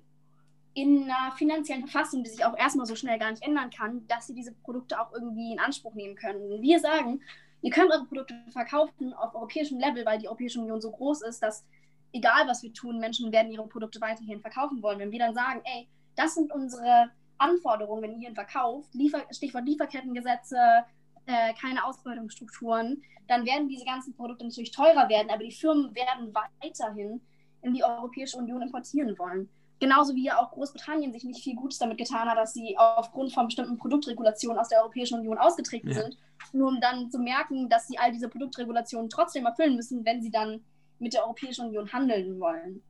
[0.73, 4.27] in einer finanziellen Verfassung, die sich auch erstmal so schnell gar nicht ändern kann, dass
[4.27, 6.61] sie diese Produkte auch irgendwie in Anspruch nehmen können.
[6.61, 7.21] Wir sagen,
[7.61, 11.43] ihr könnt eure Produkte verkaufen auf europäischem Level, weil die Europäische Union so groß ist,
[11.43, 11.65] dass
[12.13, 14.99] egal was wir tun, Menschen werden ihre Produkte weiterhin verkaufen wollen.
[14.99, 19.65] Wenn wir dann sagen, ey, das sind unsere Anforderungen, wenn ihr ihn verkauft, Liefer Stichwort
[19.65, 20.85] Lieferkettengesetze,
[21.25, 26.33] äh, keine Ausbeutungsstrukturen, dann werden diese ganzen Produkte natürlich teurer werden, aber die Firmen werden
[26.61, 27.21] weiterhin
[27.61, 29.49] in die Europäische Union importieren wollen.
[29.81, 33.33] Genauso wie ja auch Großbritannien sich nicht viel Gutes damit getan hat, dass sie aufgrund
[33.33, 36.03] von bestimmten Produktregulationen aus der Europäischen Union ausgetreten ja.
[36.03, 36.19] sind,
[36.53, 40.29] nur um dann zu merken, dass sie all diese Produktregulationen trotzdem erfüllen müssen, wenn sie
[40.29, 40.63] dann
[40.99, 42.83] mit der Europäischen Union handeln wollen.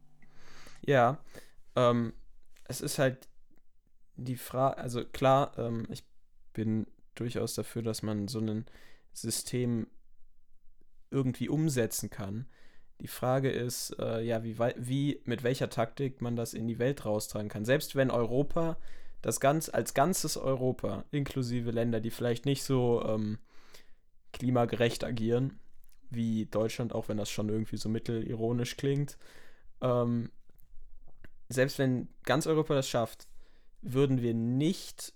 [0.81, 1.17] Ja,
[1.77, 2.11] ähm,
[2.67, 3.29] es ist halt
[4.17, 6.03] die Frage, also klar, ähm, ich
[6.51, 8.65] bin durchaus dafür, dass man so ein
[9.13, 9.87] System
[11.09, 12.47] irgendwie umsetzen kann.
[13.01, 17.03] Die Frage ist, äh, ja, wie, wie, mit welcher Taktik man das in die Welt
[17.03, 17.65] raustragen kann.
[17.65, 18.77] Selbst wenn Europa,
[19.23, 23.39] das ganz, als ganzes Europa, inklusive Länder, die vielleicht nicht so ähm,
[24.33, 25.59] klimagerecht agieren,
[26.11, 29.17] wie Deutschland, auch wenn das schon irgendwie so mittelironisch klingt,
[29.81, 30.29] ähm,
[31.49, 33.27] selbst wenn ganz Europa das schafft,
[33.81, 35.13] würden wir nicht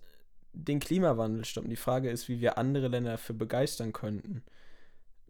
[0.53, 1.69] den Klimawandel stoppen.
[1.69, 4.43] Die Frage ist, wie wir andere Länder dafür begeistern könnten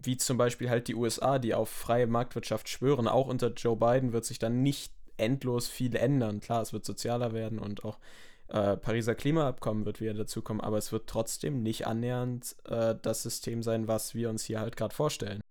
[0.05, 3.07] wie zum Beispiel halt die USA, die auf freie Marktwirtschaft schwören.
[3.07, 6.39] Auch unter Joe Biden wird sich dann nicht endlos viel ändern.
[6.39, 7.99] Klar, es wird sozialer werden und auch
[8.47, 13.63] äh, Pariser Klimaabkommen wird wieder dazukommen, aber es wird trotzdem nicht annähernd äh, das System
[13.63, 15.41] sein, was wir uns hier halt gerade vorstellen.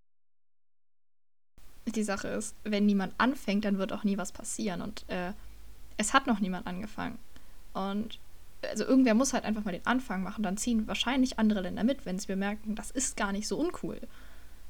[1.87, 5.33] Die Sache ist, wenn niemand anfängt, dann wird auch nie was passieren und äh,
[5.97, 7.19] es hat noch niemand angefangen.
[7.73, 8.19] Und
[8.63, 12.07] also irgendwer muss halt einfach mal den Anfang machen, dann ziehen wahrscheinlich andere Länder mit,
[12.07, 14.01] wenn sie bemerken, das ist gar nicht so uncool.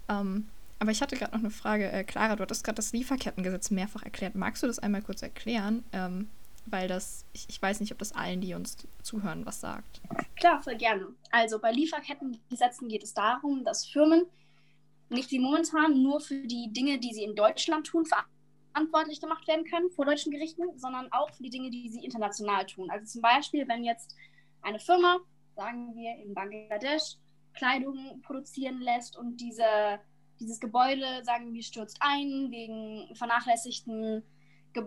[0.09, 1.91] Ähm, aber ich hatte gerade noch eine Frage.
[1.91, 4.35] Äh, Clara, du hattest gerade das Lieferkettengesetz mehrfach erklärt.
[4.35, 5.85] Magst du das einmal kurz erklären?
[5.93, 6.29] Ähm,
[6.67, 10.01] weil das, ich, ich, weiß nicht, ob das allen, die uns zuhören, was sagt.
[10.37, 11.09] Klar, voll gerne.
[11.31, 14.25] Also bei Lieferkettengesetzen geht es darum, dass Firmen
[15.11, 19.65] nicht wie momentan nur für die Dinge, die sie in Deutschland tun, verantwortlich gemacht werden
[19.65, 22.91] können vor deutschen Gerichten, sondern auch für die Dinge, die sie international tun.
[22.91, 24.15] Also zum Beispiel, wenn jetzt
[24.63, 25.19] eine Firma,
[25.57, 27.17] sagen wir in Bangladesch,
[27.55, 29.65] Kleidung produzieren lässt und diese,
[30.41, 34.23] dieses Gebäude, sagen wir, stürzt ein wegen vernachlässigten,
[34.73, 34.85] Ge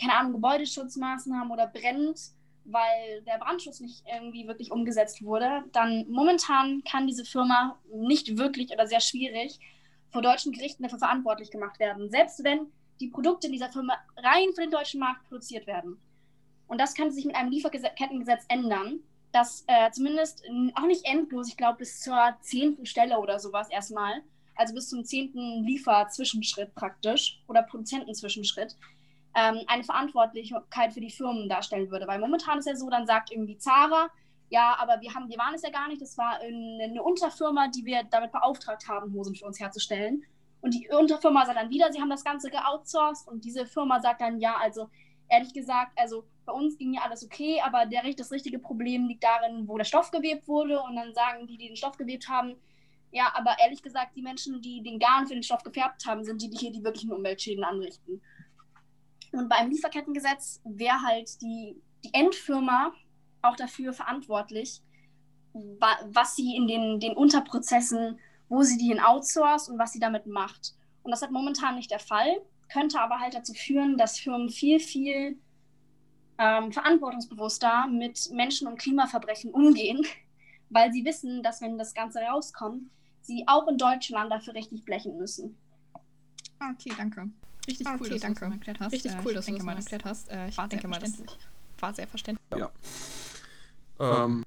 [0.00, 2.18] keine Ahnung, Gebäudeschutzmaßnahmen oder brennt,
[2.64, 8.72] weil der Brandschutz nicht irgendwie wirklich umgesetzt wurde, dann momentan kann diese Firma nicht wirklich
[8.72, 9.58] oder sehr schwierig
[10.10, 12.10] vor deutschen Gerichten dafür verantwortlich gemacht werden.
[12.10, 12.66] Selbst wenn
[13.00, 15.98] die Produkte in dieser Firma rein für den deutschen Markt produziert werden.
[16.66, 19.00] Und das kann sich mit einem Lieferkettengesetz ändern
[19.32, 20.42] dass äh, zumindest
[20.74, 24.22] auch nicht endlos, ich glaube bis zur zehnten Stelle oder sowas erstmal,
[24.56, 28.76] also bis zum zehnten Lieferzwischenschritt praktisch oder Produzentenzwischenschritt,
[29.36, 32.06] ähm, eine Verantwortlichkeit für die Firmen darstellen würde.
[32.06, 34.08] Weil momentan ist ja so, dann sagt irgendwie Zara,
[34.50, 37.84] ja, aber wir, haben, wir waren es ja gar nicht, das war eine, Unterfirma, die
[37.84, 40.24] wir damit beauftragt haben, Hosen für uns herzustellen.
[40.60, 44.22] Und die Unterfirma sagt dann wieder, sie haben das Ganze geoutsourced und diese Firma sagt
[44.22, 44.88] dann, ja, also
[45.28, 49.22] ehrlich gesagt, also bei uns ging ja alles okay, aber der, das richtige Problem liegt
[49.22, 50.80] darin, wo der Stoff gewebt wurde.
[50.80, 52.56] Und dann sagen die, die den Stoff gewebt haben,
[53.10, 56.40] ja, aber ehrlich gesagt, die Menschen, die den Garn für den Stoff gefärbt haben, sind
[56.40, 58.22] die, die hier die wirklichen Umweltschäden anrichten.
[59.32, 62.92] Und beim Lieferkettengesetz wäre halt die, die Endfirma
[63.42, 64.80] auch dafür verantwortlich,
[65.52, 70.26] was sie in den, den Unterprozessen, wo sie die in outsource und was sie damit
[70.26, 70.74] macht.
[71.02, 72.40] Und das hat momentan nicht der Fall,
[72.72, 75.38] könnte aber halt dazu führen, dass Firmen viel, viel
[76.38, 80.04] ähm, verantwortungsbewusster mit Menschen- und Klimaverbrechen umgehen,
[80.70, 82.90] weil sie wissen, dass wenn das Ganze rauskommt,
[83.22, 85.56] sie auch in Deutschland dafür richtig blechen müssen.
[86.60, 87.28] Ah, okay, danke.
[87.66, 88.40] Richtig okay, cool, dass danke.
[88.40, 88.92] du das erklärt hast.
[88.92, 90.30] Richtig äh, cool, dass du das mal erklärt hast.
[90.30, 91.22] Äh, ich war denke mal, das
[91.78, 92.46] war sehr verständlich.
[92.58, 92.70] Ja.
[94.00, 94.44] Ähm,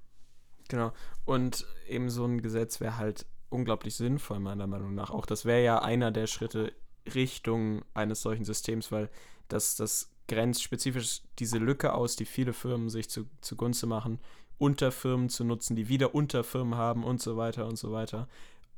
[0.68, 0.92] genau.
[1.26, 5.12] Und eben so ein Gesetz wäre halt unglaublich sinnvoll, meiner Meinung nach.
[5.12, 6.74] Auch das wäre ja einer der Schritte
[7.14, 9.10] Richtung eines solchen Systems, weil
[9.50, 14.20] das, das grenzt spezifisch diese Lücke aus, die viele Firmen sich zu, zugunste machen,
[14.58, 18.28] Unterfirmen zu nutzen, die wieder Unterfirmen haben und so weiter und so weiter.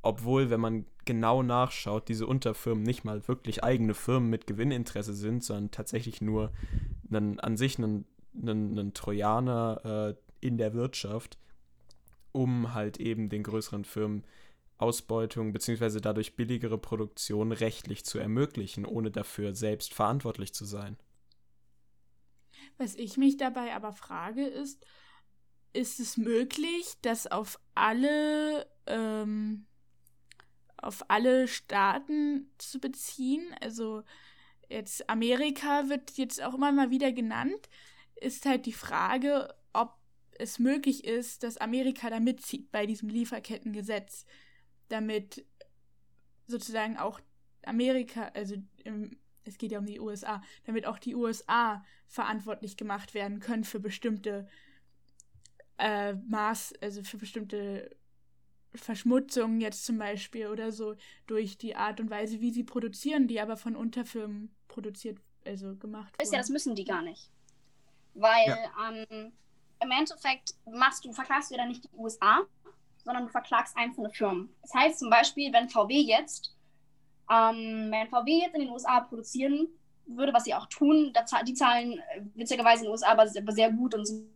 [0.06, 5.44] obwohl, wenn man genau nachschaut, diese Unterfirmen nicht mal wirklich eigene Firmen mit Gewinninteresse sind,
[5.46, 6.52] sondern tatsächlich nur
[7.10, 11.38] einen, an sich einen, einen, einen Trojaner äh, in der Wirtschaft,
[12.34, 14.26] um halt eben den größeren Firmen
[14.78, 16.02] Ausbeutung bzw.
[16.02, 20.98] dadurch billigere Produktion rechtlich zu ermöglichen, ohne dafür selbst verantwortlich zu sein.
[22.84, 24.86] Was ich mich dabei aber frage, ist,
[25.72, 29.68] ist es möglich, dass auf alle ähm,
[30.76, 33.56] auf alle Staaten zu beziehen?
[33.62, 34.04] Also
[34.68, 37.70] jetzt Amerika wird jetzt auch immer mal wieder genannt.
[38.16, 39.96] Ist halt die Frage, ob
[40.38, 44.26] es möglich ist, dass Amerika da mitzieht bei diesem Lieferkettengesetz,
[44.90, 45.46] damit
[46.48, 47.22] sozusagen auch
[47.66, 53.14] Amerika, also im, es geht ja um die USA, damit auch die USA verantwortlich gemacht
[53.14, 54.48] werden können für bestimmte
[55.78, 57.96] äh, Maß, also für bestimmte
[58.76, 60.96] Verschmutzungen jetzt zum Beispiel oder so
[61.28, 66.18] durch die Art und Weise, wie sie produzieren, die aber von Unterfirmen produziert, also gemacht
[66.18, 66.32] werden.
[66.32, 67.30] Ja, das müssen die gar nicht.
[68.16, 68.90] Weil ja.
[68.90, 69.34] ähm,
[69.82, 72.42] im Endeffekt machst du, verklagst du ja dann nicht die USA,
[73.04, 74.50] sondern du verklagst einzelne Firmen.
[74.62, 76.53] Das heißt zum Beispiel, wenn VW jetzt,
[77.32, 79.68] ähm, wenn VW jetzt in den USA produzieren
[80.06, 81.14] würde, was sie auch tun,
[81.48, 84.28] die zahlen äh, witzigerweise in den USA aber sehr gut und sind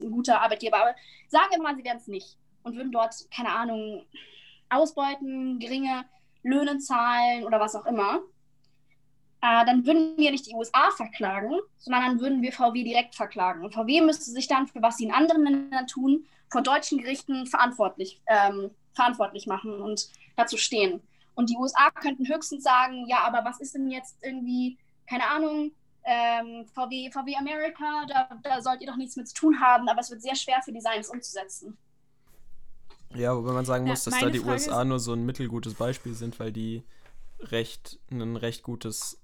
[0.00, 0.76] ein guter Arbeitgeber.
[0.76, 0.94] Aber
[1.28, 4.04] sagen wir mal, sie werden es nicht und würden dort, keine Ahnung,
[4.68, 6.04] ausbeuten, geringe
[6.42, 8.20] Löhne zahlen oder was auch immer,
[9.40, 13.62] äh, dann würden wir nicht die USA verklagen, sondern dann würden wir VW direkt verklagen.
[13.62, 17.46] Und VW müsste sich dann für was sie in anderen Ländern tun, vor deutschen Gerichten
[17.46, 21.02] verantwortlich, ähm, verantwortlich machen und dazu stehen.
[21.34, 25.72] Und die USA könnten höchstens sagen, ja, aber was ist denn jetzt irgendwie, keine Ahnung,
[26.04, 30.00] ähm, VW, VW America, da, da sollt ihr doch nichts mit zu tun haben, aber
[30.00, 31.76] es wird sehr schwer für Designs umzusetzen.
[33.14, 36.14] Ja, wobei man sagen muss, dass da die Frage USA nur so ein mittelgutes Beispiel
[36.14, 36.82] sind, weil die
[37.40, 39.20] recht ein recht gutes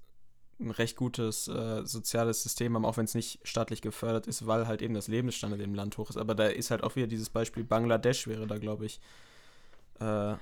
[0.59, 4.67] ein recht gutes äh, soziales System haben, auch wenn es nicht staatlich gefördert ist, weil
[4.67, 6.17] halt eben das Lebensstandard im Land hoch ist.
[6.17, 9.01] Aber da ist halt auch wieder dieses Beispiel Bangladesch wäre da, glaube ich,
[9.99, 10.35] äh,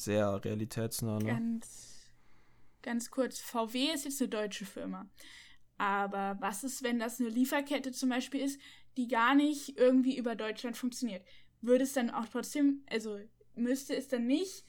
[0.00, 1.18] sehr realitätsnah.
[1.18, 1.26] Ne?
[1.26, 2.12] Ganz,
[2.82, 5.08] ganz kurz, VW ist jetzt eine deutsche Firma.
[5.76, 8.60] Aber was ist, wenn das eine Lieferkette zum Beispiel ist,
[8.96, 11.22] die gar nicht irgendwie über Deutschland funktioniert?
[11.60, 13.18] würde es dann auch trotzdem, also
[13.54, 14.64] müsste es dann nicht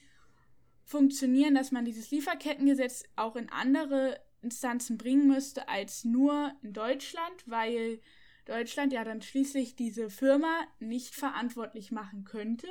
[0.84, 7.44] funktionieren, dass man dieses Lieferkettengesetz auch in andere Instanzen bringen müsste als nur in Deutschland,
[7.46, 8.00] weil
[8.46, 12.66] Deutschland ja dann schließlich diese Firma nicht verantwortlich machen könnte.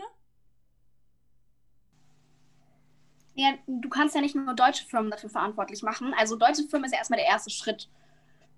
[3.40, 6.14] Ja, du kannst ja nicht nur deutsche Firmen dafür verantwortlich machen.
[6.18, 7.90] Also deutsche Firmen ist ja erstmal der erste Schritt.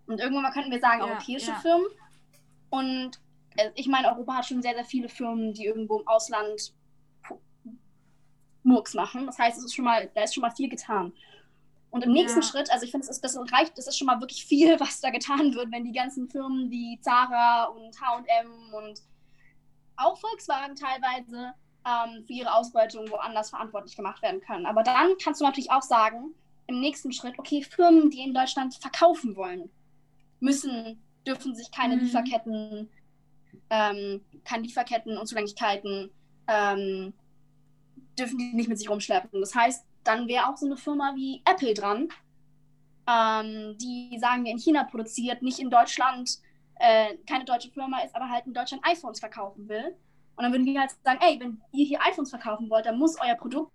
[0.08, 1.60] Und irgendwann mal könnten wir sagen, ja, europäische ja.
[1.60, 1.86] Firmen.
[2.72, 3.12] Und
[3.58, 6.74] äh, ich meine, Europa hat schon sehr, sehr viele Firmen, die irgendwo im Ausland
[8.63, 9.28] Murks machen.
[9.28, 11.13] Das heißt, es ist schon mal, da ist schon mal viel getan.
[11.91, 12.48] Und im nächsten ja.
[12.48, 15.12] Schritt, also ich finde, das, das reicht, das ist schon mal wirklich viel, was da
[15.12, 19.00] getan wird, wenn die ganzen Firmen wie Zara und HM und
[19.96, 21.54] auch Volkswagen teilweise
[21.86, 24.65] ähm, für ihre Ausbeutung woanders verantwortlich gemacht werden können.
[24.65, 26.34] Aber dann kannst du natürlich auch sagen,
[26.67, 29.70] im nächsten Schritt, okay, Firmen, die in Deutschland verkaufen wollen,
[30.39, 32.04] müssen, dürfen sich keine mhm.
[32.04, 32.89] Lieferketten
[33.70, 36.12] ähm, keine Lieferketten, Unzulänglichkeiten,
[36.48, 37.13] ähm,
[38.20, 39.39] dürfen die nicht mit sich rumschleppen.
[39.39, 42.10] Das heißt, dann wäre auch so eine Firma wie Apple dran,
[43.08, 46.39] ähm, die sagen wir in China produziert, nicht in Deutschland,
[46.80, 49.96] äh, keine deutsche Firma ist, aber halt in Deutschland iPhones verkaufen will.
[50.36, 53.17] Und dann würden wir halt sagen, ey, wenn ihr hier iPhones verkaufen wollt, dann muss
[53.20, 53.72] euer Produkt.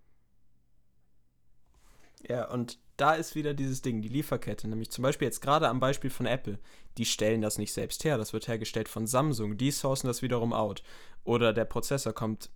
[2.29, 4.69] Ja, und da ist wieder dieses Ding, die Lieferkette.
[4.69, 6.59] Nämlich zum Beispiel jetzt gerade am Beispiel von Apple.
[6.99, 8.19] Die stellen das nicht selbst her.
[8.19, 9.57] Das wird hergestellt von Samsung.
[9.57, 10.83] Die sourcen das wiederum out.
[11.25, 12.51] Oder der Prozessor kommt,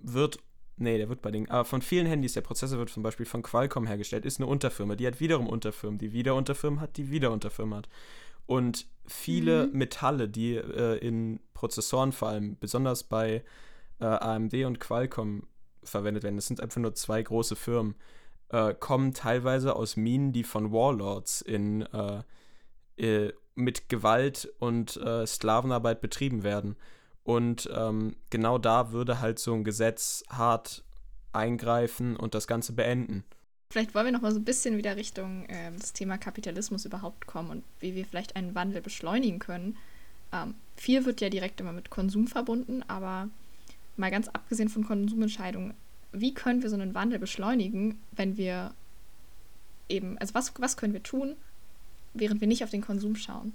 [0.00, 0.38] wird,
[0.76, 3.42] nee, der wird bei den, aber von vielen Handys, der Prozessor wird zum Beispiel von
[3.42, 4.96] Qualcomm hergestellt, ist eine Unterfirma.
[4.96, 7.88] Die hat wiederum Unterfirmen, die wieder Unterfirmen hat, die wieder Unterfirmen hat.
[8.46, 9.78] Und viele mhm.
[9.78, 13.44] Metalle, die äh, in Prozessoren vor allem, besonders bei
[14.00, 15.46] äh, AMD und Qualcomm
[15.82, 17.94] verwendet werden, das sind einfach nur zwei große Firmen
[18.54, 22.22] äh, kommen teilweise aus Minen, die von Warlords in, äh,
[22.96, 26.76] äh, mit Gewalt und äh, Sklavenarbeit betrieben werden.
[27.24, 30.84] Und ähm, genau da würde halt so ein Gesetz hart
[31.32, 33.24] eingreifen und das Ganze beenden.
[33.74, 37.26] Vielleicht wollen wir noch mal so ein bisschen wieder Richtung äh, das Thema Kapitalismus überhaupt
[37.26, 39.76] kommen und wie wir vielleicht einen Wandel beschleunigen können.
[40.32, 43.28] Ähm, viel wird ja direkt immer mit Konsum verbunden, aber
[43.96, 45.74] mal ganz abgesehen von Konsumentscheidungen,
[46.12, 48.72] wie können wir so einen Wandel beschleunigen, wenn wir
[49.88, 51.34] eben, also was, was können wir tun,
[52.12, 53.54] während wir nicht auf den Konsum schauen?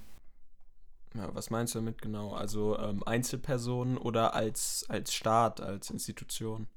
[1.13, 2.33] Ja, was meinst du damit genau?
[2.33, 6.67] Also ähm, Einzelpersonen oder als, als Staat, als Institution?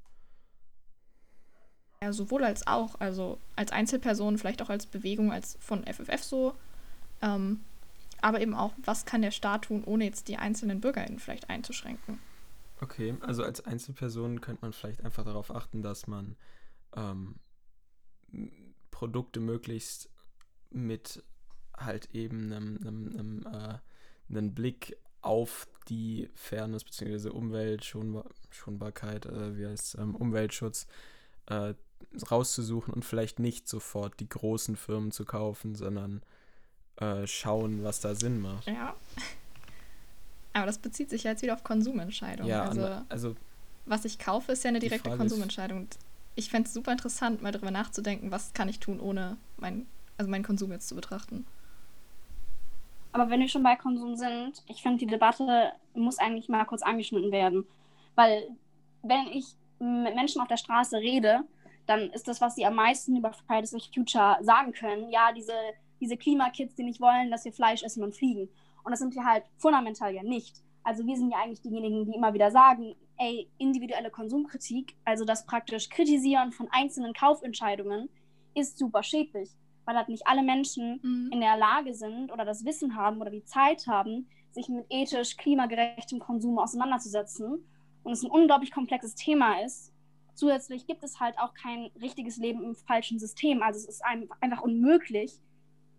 [2.03, 6.53] Ja, sowohl als auch, also als Einzelperson, vielleicht auch als Bewegung, als von FFF so.
[7.21, 7.61] Ähm,
[8.21, 12.19] aber eben auch, was kann der Staat tun, ohne jetzt die einzelnen BürgerInnen vielleicht einzuschränken.
[12.81, 16.35] Okay, also als Einzelperson könnte man vielleicht einfach darauf achten, dass man
[16.97, 17.35] ähm,
[18.91, 20.09] Produkte möglichst
[20.71, 21.23] mit
[21.77, 23.45] halt eben einem, einem,
[24.27, 27.29] einem, äh, Blick auf die Fairness bzw.
[27.29, 30.85] Umweltschonbarkeit, äh, wie heißt ähm, Umweltschutz
[31.45, 31.73] äh,
[32.29, 36.21] rauszusuchen und vielleicht nicht sofort die großen Firmen zu kaufen, sondern
[36.97, 38.67] äh, schauen, was da Sinn macht.
[38.67, 38.95] Ja.
[40.53, 42.49] Aber das bezieht sich ja jetzt wieder auf Konsumentscheidungen.
[42.49, 43.35] Ja, also, an, also
[43.85, 45.87] was ich kaufe, ist ja eine direkte Konsumentscheidung.
[46.35, 49.87] ich fände es super interessant, mal darüber nachzudenken, was kann ich tun, ohne mein,
[50.17, 51.45] also meinen Konsum jetzt zu betrachten.
[53.11, 56.81] Aber wenn wir schon bei Konsum sind, ich finde, die Debatte muss eigentlich mal kurz
[56.81, 57.65] angeschnitten werden.
[58.15, 58.47] Weil,
[59.03, 59.45] wenn ich
[59.79, 61.41] mit Menschen auf der Straße rede,
[61.85, 65.53] dann ist das, was sie am meisten über Fridays for Future sagen können, ja, diese,
[65.99, 68.49] diese Klimakids, die nicht wollen, dass wir Fleisch essen und fliegen.
[68.83, 70.57] Und das sind wir halt fundamental ja nicht.
[70.83, 75.45] Also wir sind ja eigentlich diejenigen, die immer wieder sagen, ey, individuelle Konsumkritik, also das
[75.45, 78.09] praktisch Kritisieren von einzelnen Kaufentscheidungen,
[78.53, 79.49] ist super schädlich
[79.85, 81.29] weil halt nicht alle Menschen mhm.
[81.31, 85.37] in der Lage sind oder das Wissen haben oder die Zeit haben, sich mit ethisch
[85.37, 87.65] klimagerechtem Konsum auseinanderzusetzen.
[88.03, 89.92] Und es ein unglaublich komplexes Thema ist.
[90.33, 93.61] Zusätzlich gibt es halt auch kein richtiges Leben im falschen System.
[93.61, 94.03] Also es ist
[94.41, 95.39] einfach unmöglich,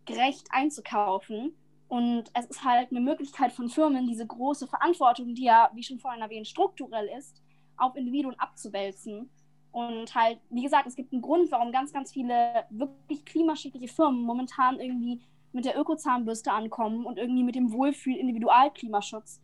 [0.05, 1.55] gerecht einzukaufen.
[1.89, 6.01] Und es ist halt eine Möglichkeit von Firmen, diese große Verantwortung, die ja, wie schon
[6.01, 7.43] vorhin erwähnt, strukturell ist,
[7.77, 9.31] auf Individuen abzuwälzen.
[9.71, 14.23] Und halt, wie gesagt, es gibt einen Grund, warum ganz, ganz viele wirklich klimaschädliche Firmen
[14.23, 15.21] momentan irgendwie
[15.53, 19.41] mit der Ökozahnbürste ankommen und irgendwie mit dem Wohlfühl-Individualklimaschutz,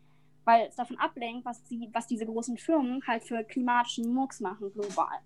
[0.51, 4.73] weil es davon ablenkt, was, die, was diese großen Firmen halt für klimatischen Murks machen
[4.73, 5.21] global.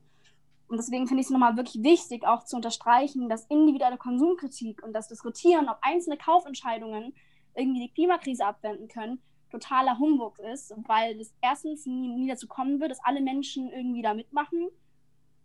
[0.68, 4.92] Und deswegen finde ich es nochmal wirklich wichtig, auch zu unterstreichen, dass individuelle Konsumkritik und
[4.92, 7.14] das Diskutieren, ob einzelne Kaufentscheidungen
[7.54, 12.80] irgendwie die Klimakrise abwenden können, totaler Humbug ist, weil es erstens nie, nie dazu kommen
[12.80, 14.68] wird, dass alle Menschen irgendwie da mitmachen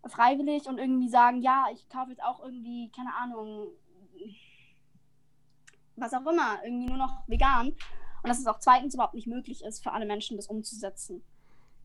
[0.08, 3.68] freiwillig und irgendwie sagen, ja, ich kaufe jetzt auch irgendwie, keine Ahnung,
[5.96, 7.76] was auch immer, irgendwie nur noch vegan.
[8.22, 11.22] Und dass es auch zweitens überhaupt nicht möglich ist, für alle Menschen das umzusetzen.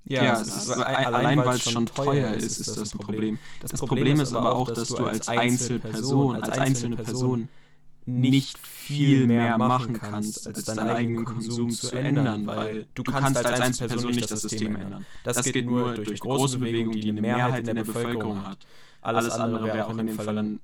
[0.07, 3.39] Ja, ja ist, also allein, weil es schon teuer ist, ist das ein Problem.
[3.61, 7.49] Das, das Problem ist aber auch, dass du als Einzelperson, als einzelne Person
[8.07, 13.61] nicht viel mehr machen kannst, als deinen eigenen Konsum zu ändern, weil du kannst als
[13.61, 15.07] Einzelperson nicht das System ändern.
[15.23, 18.59] Das geht nur durch große Bewegungen, die eine Mehrheit in der Bevölkerung hat.
[19.01, 20.61] Alles andere wäre auch in dem Fall dann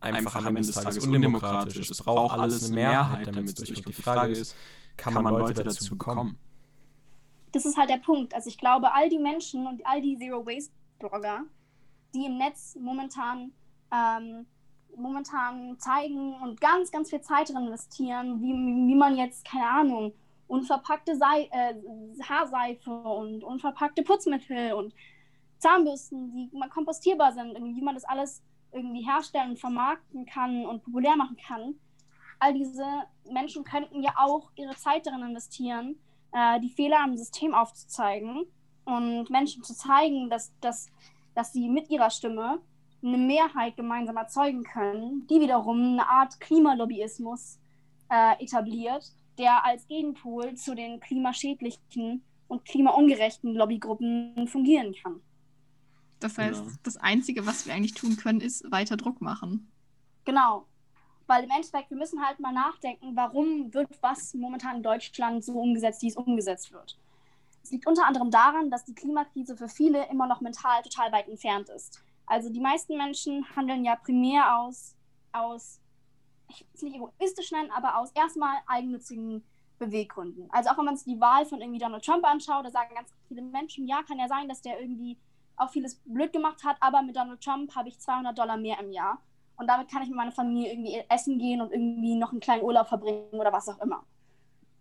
[0.00, 1.90] einfach am Ende des Tages undemokratisch.
[1.90, 3.82] Es braucht alles eine Mehrheit, damit es durch.
[3.82, 4.54] Die Frage ist,
[4.96, 6.38] kann man Leute dazu bekommen?
[7.52, 8.34] Das ist halt der Punkt.
[8.34, 11.44] Also ich glaube, all die Menschen und all die Zero-Waste-Blogger,
[12.14, 13.52] die im Netz momentan
[13.90, 14.46] ähm,
[14.96, 20.12] momentan zeigen und ganz, ganz viel Zeit drin investieren, wie, wie man jetzt, keine Ahnung,
[20.48, 21.74] unverpackte Sei äh,
[22.22, 24.94] Haarseife und unverpackte Putzmittel und
[25.58, 30.82] Zahnbürsten, die mal kompostierbar sind, wie man das alles irgendwie herstellen und vermarkten kann und
[30.82, 31.74] populär machen kann.
[32.42, 32.84] All diese
[33.30, 35.94] Menschen könnten ja auch ihre Zeit darin investieren,
[36.32, 38.46] äh, die Fehler am System aufzuzeigen
[38.84, 40.90] und Menschen zu zeigen, dass, dass,
[41.36, 42.60] dass sie mit ihrer Stimme
[43.00, 47.60] eine Mehrheit gemeinsam erzeugen können, die wiederum eine Art Klimalobbyismus
[48.10, 49.04] äh, etabliert,
[49.38, 55.20] der als Gegenpol zu den klimaschädlichen und klimaungerechten Lobbygruppen fungieren kann.
[56.18, 56.72] Das heißt, ja.
[56.82, 59.70] das Einzige, was wir eigentlich tun können, ist weiter Druck machen.
[60.24, 60.66] Genau.
[61.32, 65.54] Weil im Endeffekt, wir müssen halt mal nachdenken, warum wird was momentan in Deutschland so
[65.54, 66.98] umgesetzt, wie es umgesetzt wird.
[67.62, 71.30] Es liegt unter anderem daran, dass die Klimakrise für viele immer noch mental total weit
[71.30, 72.04] entfernt ist.
[72.26, 74.94] Also die meisten Menschen handeln ja primär aus,
[75.32, 75.80] aus
[76.48, 79.42] ich will es nicht egoistisch nennen, aber aus erstmal eigennützigen
[79.78, 80.50] Beweggründen.
[80.50, 83.08] Also auch wenn man sich die Wahl von irgendwie Donald Trump anschaut, da sagen ganz
[83.28, 85.16] viele Menschen, ja, kann ja sein, dass der irgendwie
[85.56, 88.92] auch vieles blöd gemacht hat, aber mit Donald Trump habe ich 200 Dollar mehr im
[88.92, 89.22] Jahr.
[89.56, 92.62] Und damit kann ich mit meiner Familie irgendwie essen gehen und irgendwie noch einen kleinen
[92.62, 94.04] Urlaub verbringen oder was auch immer.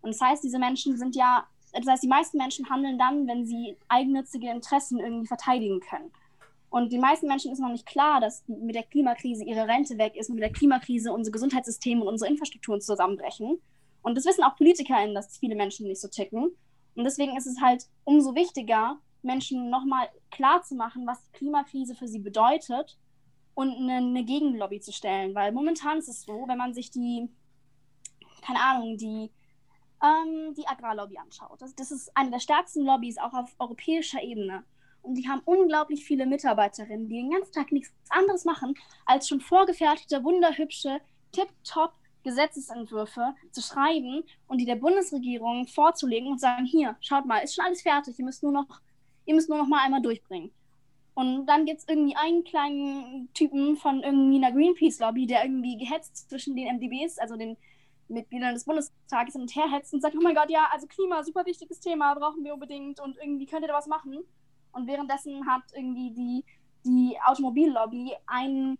[0.01, 3.45] Und das heißt, diese Menschen sind ja, das heißt, die meisten Menschen handeln dann, wenn
[3.45, 6.11] sie eigennützige Interessen irgendwie verteidigen können.
[6.69, 10.15] Und den meisten Menschen ist noch nicht klar, dass mit der Klimakrise ihre Rente weg
[10.15, 13.61] ist, mit der Klimakrise unsere Gesundheitssysteme und unsere Infrastrukturen zusammenbrechen.
[14.01, 16.51] Und das wissen auch PolitikerInnen, dass viele Menschen nicht so ticken.
[16.95, 21.93] Und deswegen ist es halt umso wichtiger, Menschen nochmal klar zu machen, was die Klimakrise
[21.93, 22.97] für sie bedeutet
[23.53, 25.35] und eine, eine Gegenlobby zu stellen.
[25.35, 27.29] Weil momentan ist es so, wenn man sich die,
[28.45, 29.31] keine Ahnung, die,
[30.03, 31.61] ähm, die Agrarlobby anschaut.
[31.61, 34.63] Das, das ist eine der stärksten Lobbys auch auf europäischer Ebene.
[35.03, 38.75] und die haben unglaublich viele Mitarbeiterinnen, die den ganzen Tag nichts anderes machen,
[39.05, 41.93] als schon vorgefertigte, wunderhübsche, tip-top
[42.23, 47.65] Gesetzesentwürfe zu schreiben und die der Bundesregierung vorzulegen und sagen, hier, schaut mal, ist schon
[47.65, 48.81] alles fertig, ihr müsst nur noch,
[49.25, 50.51] ihr müsst nur noch mal einmal durchbringen.
[51.13, 56.29] Und dann gibt es irgendwie einen kleinen Typen von irgendwie einer Greenpeace-Lobby, der irgendwie gehetzt
[56.29, 57.57] zwischen den MDBs, also den
[58.07, 61.23] Mitgliedern des Bundestages, hin und her hetzt und sagt, oh mein Gott, ja, also Klima,
[61.23, 64.19] super wichtiges Thema, brauchen wir unbedingt und irgendwie könnt ihr da was machen.
[64.71, 66.45] Und währenddessen hat irgendwie die,
[66.85, 68.77] die Automobillobby einen,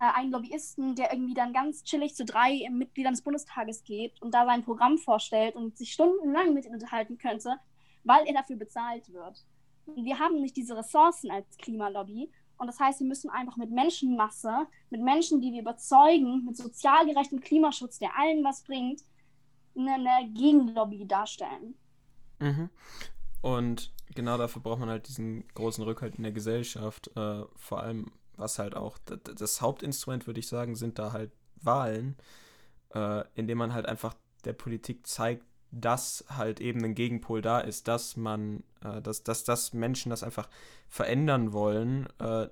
[0.00, 4.34] äh, einen Lobbyisten, der irgendwie dann ganz chillig zu drei Mitgliedern des Bundestages geht und
[4.34, 7.56] da sein Programm vorstellt und sich stundenlang mit ihnen unterhalten könnte,
[8.04, 9.44] weil er dafür bezahlt wird.
[9.96, 12.30] Wir haben nicht diese Ressourcen als Klimalobby.
[12.58, 17.06] Und das heißt, wir müssen einfach mit Menschenmasse, mit Menschen, die wir überzeugen, mit sozial
[17.06, 19.02] gerechtem Klimaschutz, der allen was bringt,
[19.76, 21.74] eine, Gegenlobby darstellen.
[22.38, 22.70] Mhm.
[23.40, 27.10] Und genau dafür braucht man halt diesen großen Rückhalt in der Gesellschaft.
[27.16, 31.32] Äh, vor allem, was halt auch das, das Hauptinstrument, würde ich sagen, sind da halt
[31.56, 32.16] Wahlen,
[32.94, 34.14] äh, indem man halt einfach
[34.44, 39.44] der Politik zeigt, dass halt eben ein Gegenpol da ist, dass man, äh, dass, dass,
[39.44, 40.48] dass Menschen das einfach
[40.88, 42.06] verändern wollen.
[42.20, 42.48] Äh,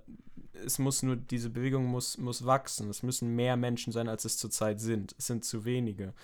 [0.64, 2.88] es muss nur, diese Bewegung muss, muss wachsen.
[2.88, 5.14] Es müssen mehr Menschen sein, als es zurzeit sind.
[5.18, 6.14] Es sind zu wenige.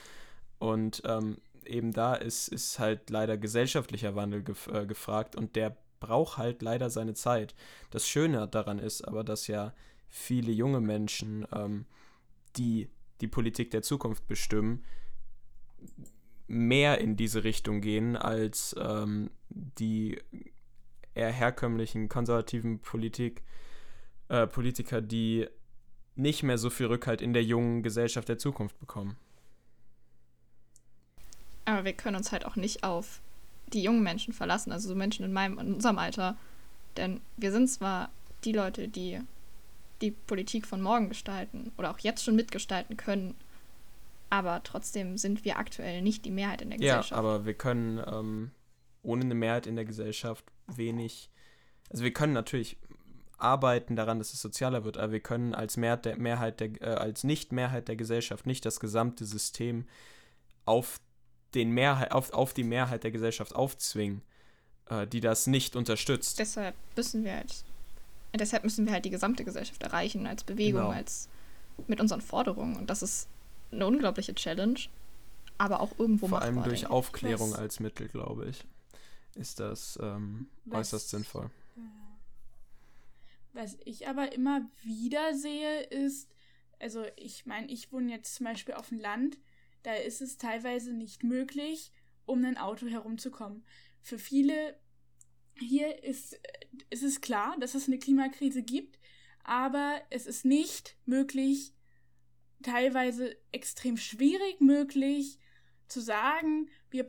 [0.58, 5.76] Und ähm, eben da ist, ist halt leider gesellschaftlicher Wandel gef äh, gefragt und der
[6.00, 7.54] braucht halt leider seine Zeit.
[7.90, 9.74] Das Schöne daran ist aber, dass ja
[10.08, 11.84] viele junge Menschen, ähm,
[12.56, 12.88] die
[13.20, 14.84] die Politik der Zukunft bestimmen,
[16.48, 20.20] mehr in diese Richtung gehen als ähm, die
[21.14, 23.42] eher herkömmlichen konservativen Politik,
[24.28, 25.48] äh, Politiker, die
[26.14, 29.16] nicht mehr so viel Rückhalt in der jungen Gesellschaft der Zukunft bekommen.
[31.64, 33.20] Aber wir können uns halt auch nicht auf
[33.72, 36.36] die jungen Menschen verlassen, also so Menschen in meinem, in unserem Alter.
[36.96, 38.10] Denn wir sind zwar
[38.44, 39.20] die Leute, die
[40.00, 43.34] die Politik von morgen gestalten oder auch jetzt schon mitgestalten können,
[44.30, 47.10] aber trotzdem sind wir aktuell nicht die Mehrheit in der Gesellschaft.
[47.10, 48.50] Ja, aber wir können ähm,
[49.02, 51.30] ohne eine Mehrheit in der Gesellschaft wenig.
[51.90, 52.76] Also wir können natürlich
[53.38, 56.94] arbeiten daran, dass es sozialer wird, aber wir können als Mehrheit der, Mehrheit der, äh,
[56.94, 59.86] als Nicht-Mehrheit der Gesellschaft nicht das gesamte System
[60.64, 61.00] auf
[61.54, 64.22] den Mehrheit, auf, auf die Mehrheit der Gesellschaft aufzwingen,
[64.88, 66.38] äh, die das nicht unterstützt.
[66.38, 67.64] Deshalb müssen wir halt,
[68.34, 70.94] deshalb müssen wir halt die gesamte Gesellschaft erreichen, als Bewegung, genau.
[70.94, 71.28] als
[71.86, 72.76] mit unseren Forderungen.
[72.76, 73.28] Und das ist
[73.70, 74.78] eine unglaubliche Challenge,
[75.58, 78.64] aber auch irgendwo Vor allem durch Aufklärung was, als Mittel, glaube ich,
[79.34, 81.50] ist das ähm, äußerst sinnvoll.
[83.52, 86.28] Was ich aber immer wieder sehe, ist,
[86.78, 89.38] also ich meine, ich wohne jetzt zum Beispiel auf dem Land,
[89.82, 91.90] da ist es teilweise nicht möglich,
[92.26, 93.64] um ein Auto herumzukommen.
[94.02, 94.78] Für viele
[95.58, 96.38] hier ist,
[96.90, 98.98] ist es klar, dass es eine Klimakrise gibt,
[99.42, 101.72] aber es ist nicht möglich,
[102.62, 105.38] teilweise extrem schwierig möglich
[105.88, 107.06] zu sagen, wir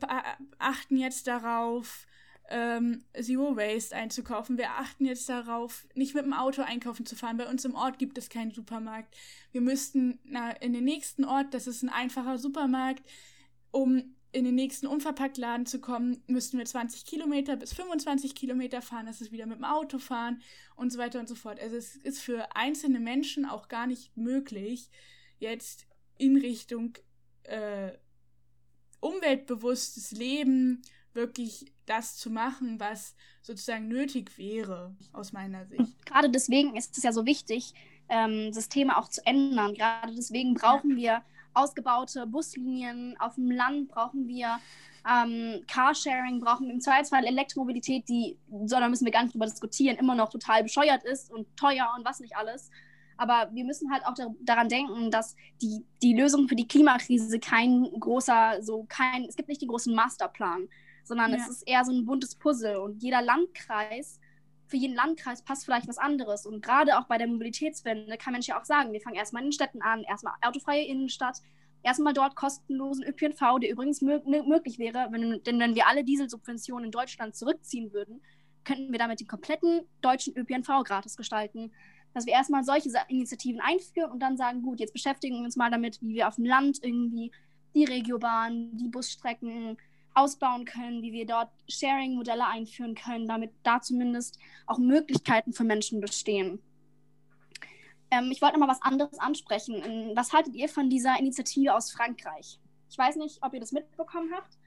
[0.58, 2.06] achten jetzt darauf,
[2.50, 4.56] ähm, Zero Waste einzukaufen.
[4.56, 7.36] Wir achten jetzt darauf, nicht mit dem Auto einkaufen zu fahren.
[7.36, 9.14] Bei uns im Ort gibt es keinen Supermarkt.
[9.52, 13.02] Wir müssten na, in den nächsten Ort, das ist ein einfacher Supermarkt,
[13.70, 19.06] um in den nächsten Unverpacktladen zu kommen, müssten wir 20 Kilometer bis 25 Kilometer fahren.
[19.06, 20.42] Das ist wieder mit dem Auto fahren
[20.76, 21.60] und so weiter und so fort.
[21.60, 24.90] Also es ist für einzelne Menschen auch gar nicht möglich,
[25.38, 25.86] jetzt
[26.16, 26.94] in Richtung
[27.44, 27.92] äh,
[29.00, 30.82] umweltbewusstes Leben
[31.12, 36.04] wirklich das zu machen, was sozusagen nötig wäre, aus meiner Sicht.
[36.06, 37.74] Gerade deswegen ist es ja so wichtig,
[38.08, 39.74] ähm, Systeme auch zu ändern.
[39.74, 41.22] Gerade deswegen brauchen wir
[41.54, 43.16] ausgebaute Buslinien.
[43.18, 44.58] Auf dem Land brauchen wir
[45.08, 49.46] ähm, Carsharing, brauchen wir im Zweifelsfall Elektromobilität, die, so da müssen wir gar nicht drüber
[49.46, 52.70] diskutieren, immer noch total bescheuert ist und teuer und was nicht alles.
[53.18, 57.82] Aber wir müssen halt auch daran denken, dass die, die Lösung für die Klimakrise kein
[57.98, 60.68] großer, so kein, es gibt nicht den großen Masterplan,
[61.04, 61.36] sondern ja.
[61.36, 64.20] es ist eher so ein buntes Puzzle und jeder Landkreis,
[64.68, 66.46] für jeden Landkreis passt vielleicht was anderes.
[66.46, 69.48] Und gerade auch bei der Mobilitätswende kann man ja auch sagen, wir fangen erstmal in
[69.48, 71.38] den Städten an, erstmal autofreie Innenstadt,
[71.82, 76.86] erstmal dort kostenlosen ÖPNV, der übrigens mö möglich wäre, wenn, denn wenn wir alle Dieselsubventionen
[76.86, 78.20] in Deutschland zurückziehen würden,
[78.64, 81.72] könnten wir damit den kompletten deutschen ÖPNV gratis gestalten
[82.18, 85.70] dass wir erstmal solche Initiativen einführen und dann sagen, gut, jetzt beschäftigen wir uns mal
[85.70, 87.30] damit, wie wir auf dem Land irgendwie
[87.74, 89.76] die Regiobahn, die Busstrecken
[90.14, 96.00] ausbauen können, wie wir dort Sharing-Modelle einführen können, damit da zumindest auch Möglichkeiten für Menschen
[96.00, 96.60] bestehen.
[98.10, 100.10] Ähm, ich wollte noch mal was anderes ansprechen.
[100.16, 102.58] Was haltet ihr von dieser Initiative aus Frankreich?
[102.90, 104.58] Ich weiß nicht, ob ihr das mitbekommen habt,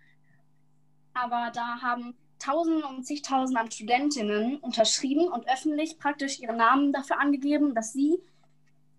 [1.14, 7.20] aber da haben Tausenden und zigtausenden an Studentinnen unterschrieben und öffentlich praktisch ihre Namen dafür
[7.20, 8.20] angegeben, dass sie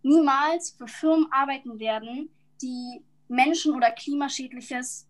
[0.03, 2.31] niemals für Firmen arbeiten werden,
[2.61, 5.09] die Menschen- oder klimaschädliches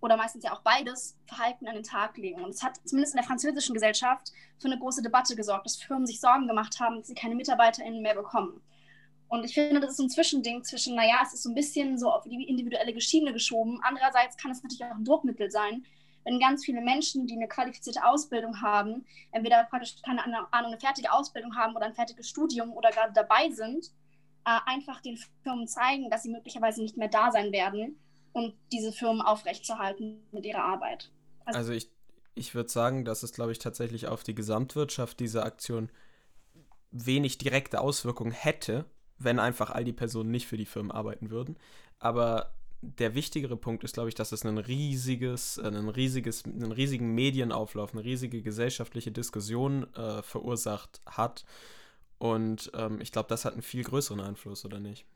[0.00, 2.44] oder meistens ja auch beides Verhalten an den Tag legen.
[2.44, 6.06] Und es hat zumindest in der französischen Gesellschaft für eine große Debatte gesorgt, dass Firmen
[6.06, 8.60] sich Sorgen gemacht haben, dass sie keine MitarbeiterInnen mehr bekommen.
[9.28, 12.10] Und ich finde, das ist ein Zwischending zwischen, naja, es ist so ein bisschen so
[12.10, 13.80] auf die individuelle Schiene geschoben.
[13.82, 15.84] Andererseits kann es natürlich auch ein Druckmittel sein,
[16.26, 21.12] wenn ganz viele Menschen, die eine qualifizierte Ausbildung haben, entweder praktisch keine Ahnung, eine fertige
[21.12, 23.86] Ausbildung haben oder ein fertiges Studium oder gerade dabei sind,
[24.44, 27.98] äh, einfach den Firmen zeigen, dass sie möglicherweise nicht mehr da sein werden
[28.32, 31.12] und diese Firmen aufrechtzuerhalten mit ihrer Arbeit.
[31.44, 31.90] Also, also ich,
[32.34, 35.90] ich würde sagen, dass es, glaube ich, tatsächlich auf die Gesamtwirtschaft dieser Aktion
[36.90, 38.84] wenig direkte Auswirkungen hätte,
[39.16, 41.56] wenn einfach all die Personen nicht für die Firmen arbeiten würden.
[42.00, 46.72] Aber der wichtigere Punkt ist, glaube ich, dass es ein riesiges, äh, ein riesiges, einen
[46.72, 51.44] riesigen Medienauflauf, eine riesige gesellschaftliche Diskussion äh, verursacht hat.
[52.18, 55.06] Und ähm, ich glaube, das hat einen viel größeren Einfluss, oder nicht?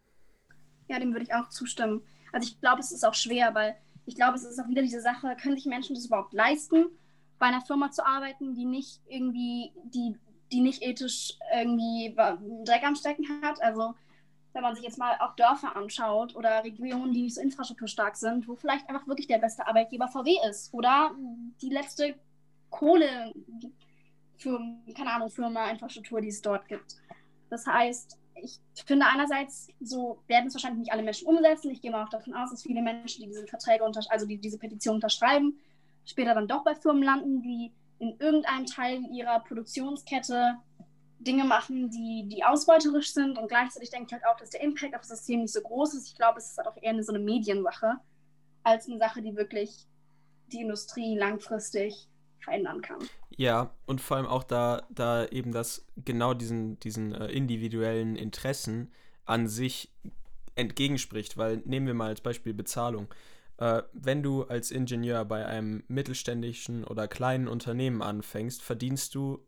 [0.88, 2.02] Ja, dem würde ich auch zustimmen.
[2.32, 5.00] Also ich glaube, es ist auch schwer, weil ich glaube, es ist auch wieder diese
[5.00, 6.86] Sache, können sich Menschen das überhaupt leisten,
[7.38, 10.14] bei einer Firma zu arbeiten, die nicht irgendwie, die
[10.52, 12.14] die nicht ethisch irgendwie
[12.64, 13.62] Dreck am Stecken hat.
[13.62, 13.94] Also
[14.52, 18.48] wenn man sich jetzt mal auch Dörfer anschaut oder Regionen, die nicht so infrastrukturstark sind,
[18.48, 21.12] wo vielleicht einfach wirklich der beste Arbeitgeber VW ist oder
[21.62, 22.14] die letzte
[22.68, 23.32] Kohle
[24.36, 24.60] für,
[24.96, 26.96] keine Ahnung, Firma, Infrastruktur, die es dort gibt.
[27.50, 31.70] Das heißt, ich finde einerseits, so werden es wahrscheinlich nicht alle Menschen umsetzen.
[31.70, 34.58] Ich gehe mal auch davon aus, dass viele Menschen, die diese Verträge, also die diese
[34.58, 35.58] Petition unterschreiben,
[36.06, 40.56] später dann doch bei Firmen landen, die in irgendeinem Teil ihrer Produktionskette
[41.20, 43.38] Dinge machen, die, die ausbeuterisch sind.
[43.38, 45.94] Und gleichzeitig denke ich halt auch, dass der Impact auf das System nicht so groß
[45.94, 46.08] ist.
[46.08, 47.96] Ich glaube, es ist halt auch eher eine, so eine Mediensache,
[48.62, 49.86] als eine Sache, die wirklich
[50.52, 52.08] die Industrie langfristig
[52.40, 52.98] verändern kann.
[53.36, 58.92] Ja, und vor allem auch da, da eben das genau diesen, diesen äh, individuellen Interessen
[59.24, 59.92] an sich
[60.54, 63.08] entgegenspricht, weil nehmen wir mal als Beispiel Bezahlung.
[63.58, 69.46] Äh, wenn du als Ingenieur bei einem mittelständischen oder kleinen Unternehmen anfängst, verdienst du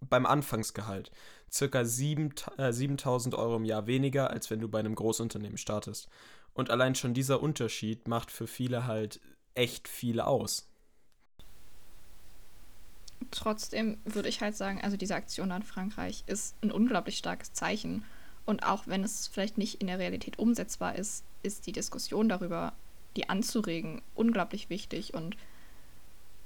[0.00, 1.10] beim Anfangsgehalt
[1.50, 6.08] circa 7, äh, 7000 Euro im Jahr weniger, als wenn du bei einem Großunternehmen startest.
[6.54, 9.20] Und allein schon dieser Unterschied macht für viele halt
[9.54, 10.68] echt viel aus.
[13.30, 18.04] Trotzdem würde ich halt sagen, also diese Aktion an Frankreich ist ein unglaublich starkes Zeichen.
[18.46, 22.72] Und auch wenn es vielleicht nicht in der Realität umsetzbar ist, ist die Diskussion darüber
[23.16, 25.14] die anzuregen, unglaublich wichtig.
[25.14, 25.36] Und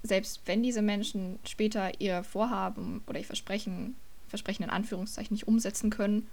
[0.03, 3.97] selbst wenn diese Menschen später ihr Vorhaben oder ihr Versprechen,
[4.29, 6.27] Versprechen in Anführungszeichen nicht umsetzen können,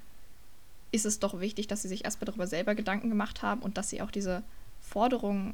[0.92, 3.90] ist es doch wichtig, dass sie sich erstmal darüber selber Gedanken gemacht haben und dass
[3.90, 4.44] sie auch diese
[4.82, 5.54] Forderungen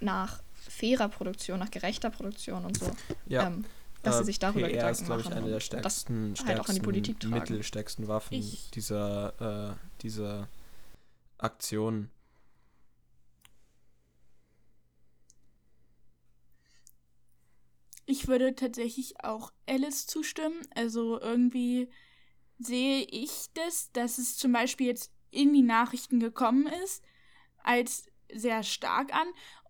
[0.00, 2.90] nach fairer Produktion, nach gerechter Produktion und so,
[3.26, 3.46] ja.
[3.46, 3.64] ähm,
[4.02, 5.20] dass äh, sie sich darüber PR Gedanken ist, machen.
[5.20, 10.48] ist, glaube ich, eine der stärksten, stärksten halt mittelstärksten Waffen ich dieser, äh, dieser
[11.38, 12.10] Aktion.
[18.06, 20.60] Ich würde tatsächlich auch Alice zustimmen.
[20.74, 21.88] Also irgendwie
[22.58, 27.02] sehe ich das, dass es zum Beispiel jetzt in die Nachrichten gekommen ist,
[27.62, 29.26] als sehr stark an.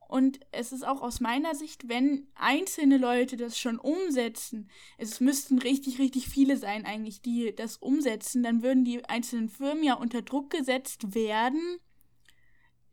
[0.08, 5.58] Und es ist auch aus meiner Sicht, wenn einzelne Leute das schon umsetzen, es müssten
[5.58, 10.22] richtig, richtig viele sein eigentlich, die das umsetzen, dann würden die einzelnen Firmen ja unter
[10.22, 11.78] Druck gesetzt werden,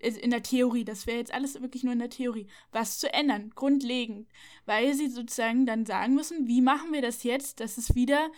[0.02, 3.52] in der Theorie, das wäre jetzt alles wirklich nur in der Theorie, was zu ändern,
[3.56, 4.28] grundlegend,
[4.66, 8.32] weil sie sozusagen dann sagen müssen, wie machen wir das jetzt, dass es wieder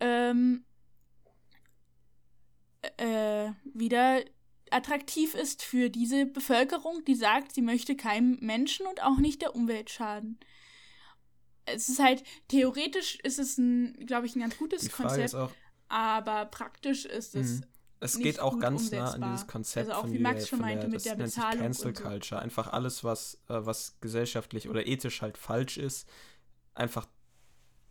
[0.00, 0.64] ähm,
[2.96, 4.22] äh, wieder
[4.70, 9.54] attraktiv ist für diese Bevölkerung, die sagt, sie möchte keinem Menschen und auch nicht der
[9.54, 10.38] Umwelt schaden.
[11.64, 15.34] Es ist halt, theoretisch ist es ein, glaube ich, ein ganz gutes Konzept,
[15.88, 17.66] aber praktisch ist es mhm
[18.00, 19.18] es geht auch ganz umsetzbar.
[19.18, 21.62] nah an dieses Konzept also auch, von, wie Max schon meinte, der, mit der Bezahlung
[21.62, 22.40] Cancel Culture.
[22.40, 22.44] So.
[22.44, 26.08] Einfach alles, was, äh, was gesellschaftlich oder ethisch halt falsch ist,
[26.74, 27.06] einfach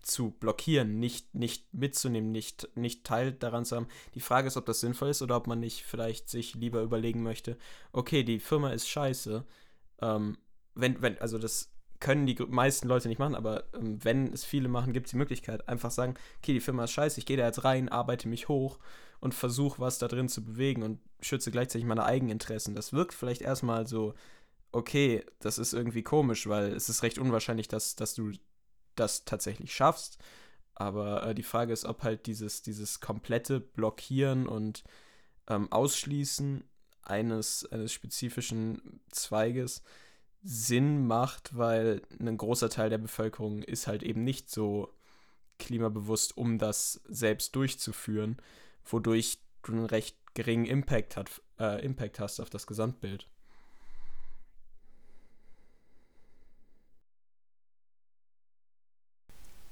[0.01, 3.87] zu blockieren, nicht, nicht mitzunehmen, nicht, nicht Teil daran zu haben.
[4.15, 7.23] Die Frage ist, ob das sinnvoll ist oder ob man nicht vielleicht sich lieber überlegen
[7.23, 7.57] möchte,
[7.91, 9.45] okay, die Firma ist scheiße.
[10.01, 10.37] Ähm,
[10.75, 14.67] wenn, wenn, also das können die meisten Leute nicht machen, aber ähm, wenn es viele
[14.67, 17.45] machen, gibt es die Möglichkeit, einfach sagen, okay, die Firma ist scheiße, ich gehe da
[17.45, 18.79] jetzt rein, arbeite mich hoch
[19.19, 22.75] und versuche was da drin zu bewegen und schütze gleichzeitig meine Eigeninteressen.
[22.75, 24.13] Das wirkt vielleicht erstmal so,
[24.71, 28.31] okay, das ist irgendwie komisch, weil es ist recht unwahrscheinlich, dass, dass du
[28.95, 30.17] das tatsächlich schaffst.
[30.75, 34.83] Aber äh, die Frage ist, ob halt dieses, dieses komplette Blockieren und
[35.47, 36.63] ähm, Ausschließen
[37.01, 39.81] eines, eines spezifischen Zweiges
[40.49, 44.93] Sinn macht, weil ein großer Teil der Bevölkerung ist halt eben nicht so
[45.59, 48.37] klimabewusst, um das selbst durchzuführen,
[48.85, 53.27] wodurch du einen recht geringen Impact, hat, äh, Impact hast auf das Gesamtbild.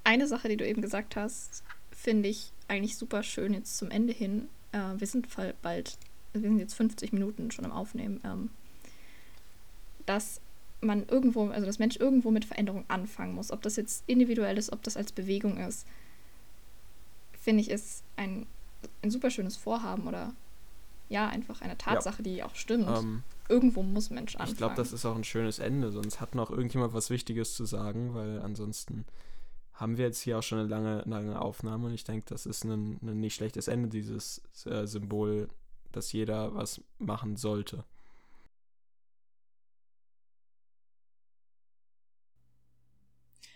[0.04, 4.12] Eine Sache, die du eben gesagt hast, finde ich eigentlich super schön jetzt zum Ende
[4.12, 4.50] hin.
[4.74, 5.30] Äh, wir sind
[5.62, 5.98] bald,
[6.34, 8.50] wir sind jetzt 50 Minuten schon am Aufnehmen, ähm,
[10.06, 10.42] dass
[10.82, 13.52] man irgendwo, also das Mensch irgendwo mit Veränderung anfangen muss.
[13.52, 15.86] Ob das jetzt individuell ist, ob das als Bewegung ist,
[17.40, 18.46] finde ich, ist ein,
[19.02, 20.34] ein super schönes Vorhaben oder
[21.10, 22.24] ja, einfach eine Tatsache, ja.
[22.24, 22.88] die auch stimmt.
[22.90, 24.52] Ähm, irgendwo muss Mensch anfangen.
[24.52, 27.66] Ich glaube, das ist auch ein schönes Ende, sonst hat noch irgendjemand was Wichtiges zu
[27.66, 29.06] sagen, weil ansonsten
[29.74, 32.64] haben wir jetzt hier auch schon eine lange, lange Aufnahme und ich denke, das ist
[32.64, 35.50] ein, ein nicht schlechtes Ende, dieses äh, Symbol,
[35.92, 37.84] dass jeder was machen sollte.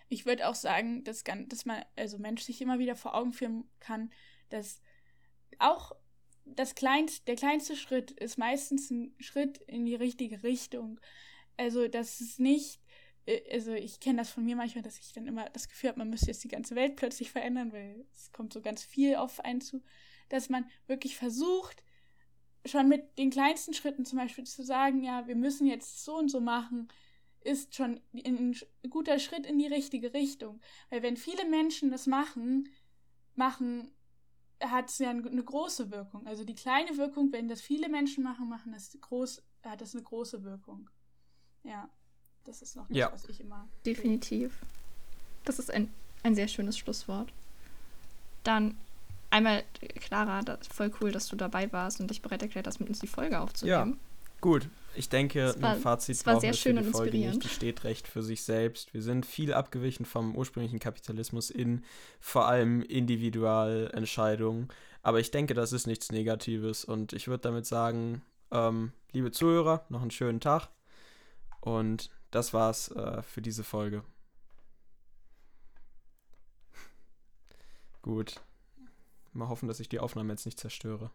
[0.10, 3.70] Ich würde auch sagen, dass, dass man, also Mensch sich immer wieder vor Augen führen
[3.80, 4.12] kann,
[4.50, 4.82] dass
[5.60, 5.94] auch
[6.46, 11.00] das kleinste, der kleinste Schritt ist meistens ein Schritt in die richtige Richtung.
[11.58, 12.80] Also, dass es nicht
[13.30, 16.00] äh, also ich kenne das von mir manchmal, dass ich dann immer das Gefühl habe,
[16.00, 19.40] man müsste jetzt die ganze Welt plötzlich verändern, weil es kommt so ganz viel auf
[19.42, 19.84] einen zu,
[20.30, 21.84] dass man wirklich versucht,
[22.66, 26.30] schon mit den kleinsten Schritten zum Beispiel zu sagen, ja, wir müssen jetzt so und
[26.30, 26.90] so machen,
[27.42, 28.56] ist schon ein
[28.90, 30.60] guter Schritt in die richtige Richtung.
[30.90, 32.70] Weil wenn viele Menschen das machen,
[33.36, 33.92] machen,
[34.62, 36.28] hat es ja eine große Wirkung.
[36.28, 40.04] Also die kleine Wirkung, wenn das viele Menschen machen, machen das groß, hat das eine
[40.04, 40.90] große Wirkung.
[41.64, 41.90] Ja.
[42.44, 43.12] Das ist noch nicht, ja.
[43.12, 43.68] was ich immer.
[43.86, 44.54] Definitiv.
[45.46, 47.32] Das ist ein, ein sehr schönes Schlusswort.
[48.44, 48.78] Dann
[49.30, 49.64] einmal,
[49.96, 53.00] Clara, das, voll cool, dass du dabei warst und dich bereit erklärt hast, mit uns
[53.00, 53.92] die Folge aufzunehmen.
[53.92, 54.09] Ja,
[54.42, 54.70] gut.
[54.96, 57.44] Ich denke, war, ein Fazit war sehr schön für die und Folge nicht.
[57.44, 58.94] Die steht recht für sich selbst.
[58.94, 61.84] Wir sind viel abgewichen vom ursprünglichen Kapitalismus in
[62.20, 64.68] vor allem Individualentscheidungen.
[65.02, 66.84] Aber ich denke, das ist nichts Negatives.
[66.84, 70.70] Und ich würde damit sagen, ähm, liebe Zuhörer, noch einen schönen Tag.
[71.62, 74.04] Und das war's äh, für diese Folge.
[78.02, 78.42] Gut.
[79.34, 81.12] Mal hoffen, dass ich die Aufnahme jetzt nicht zerstöre.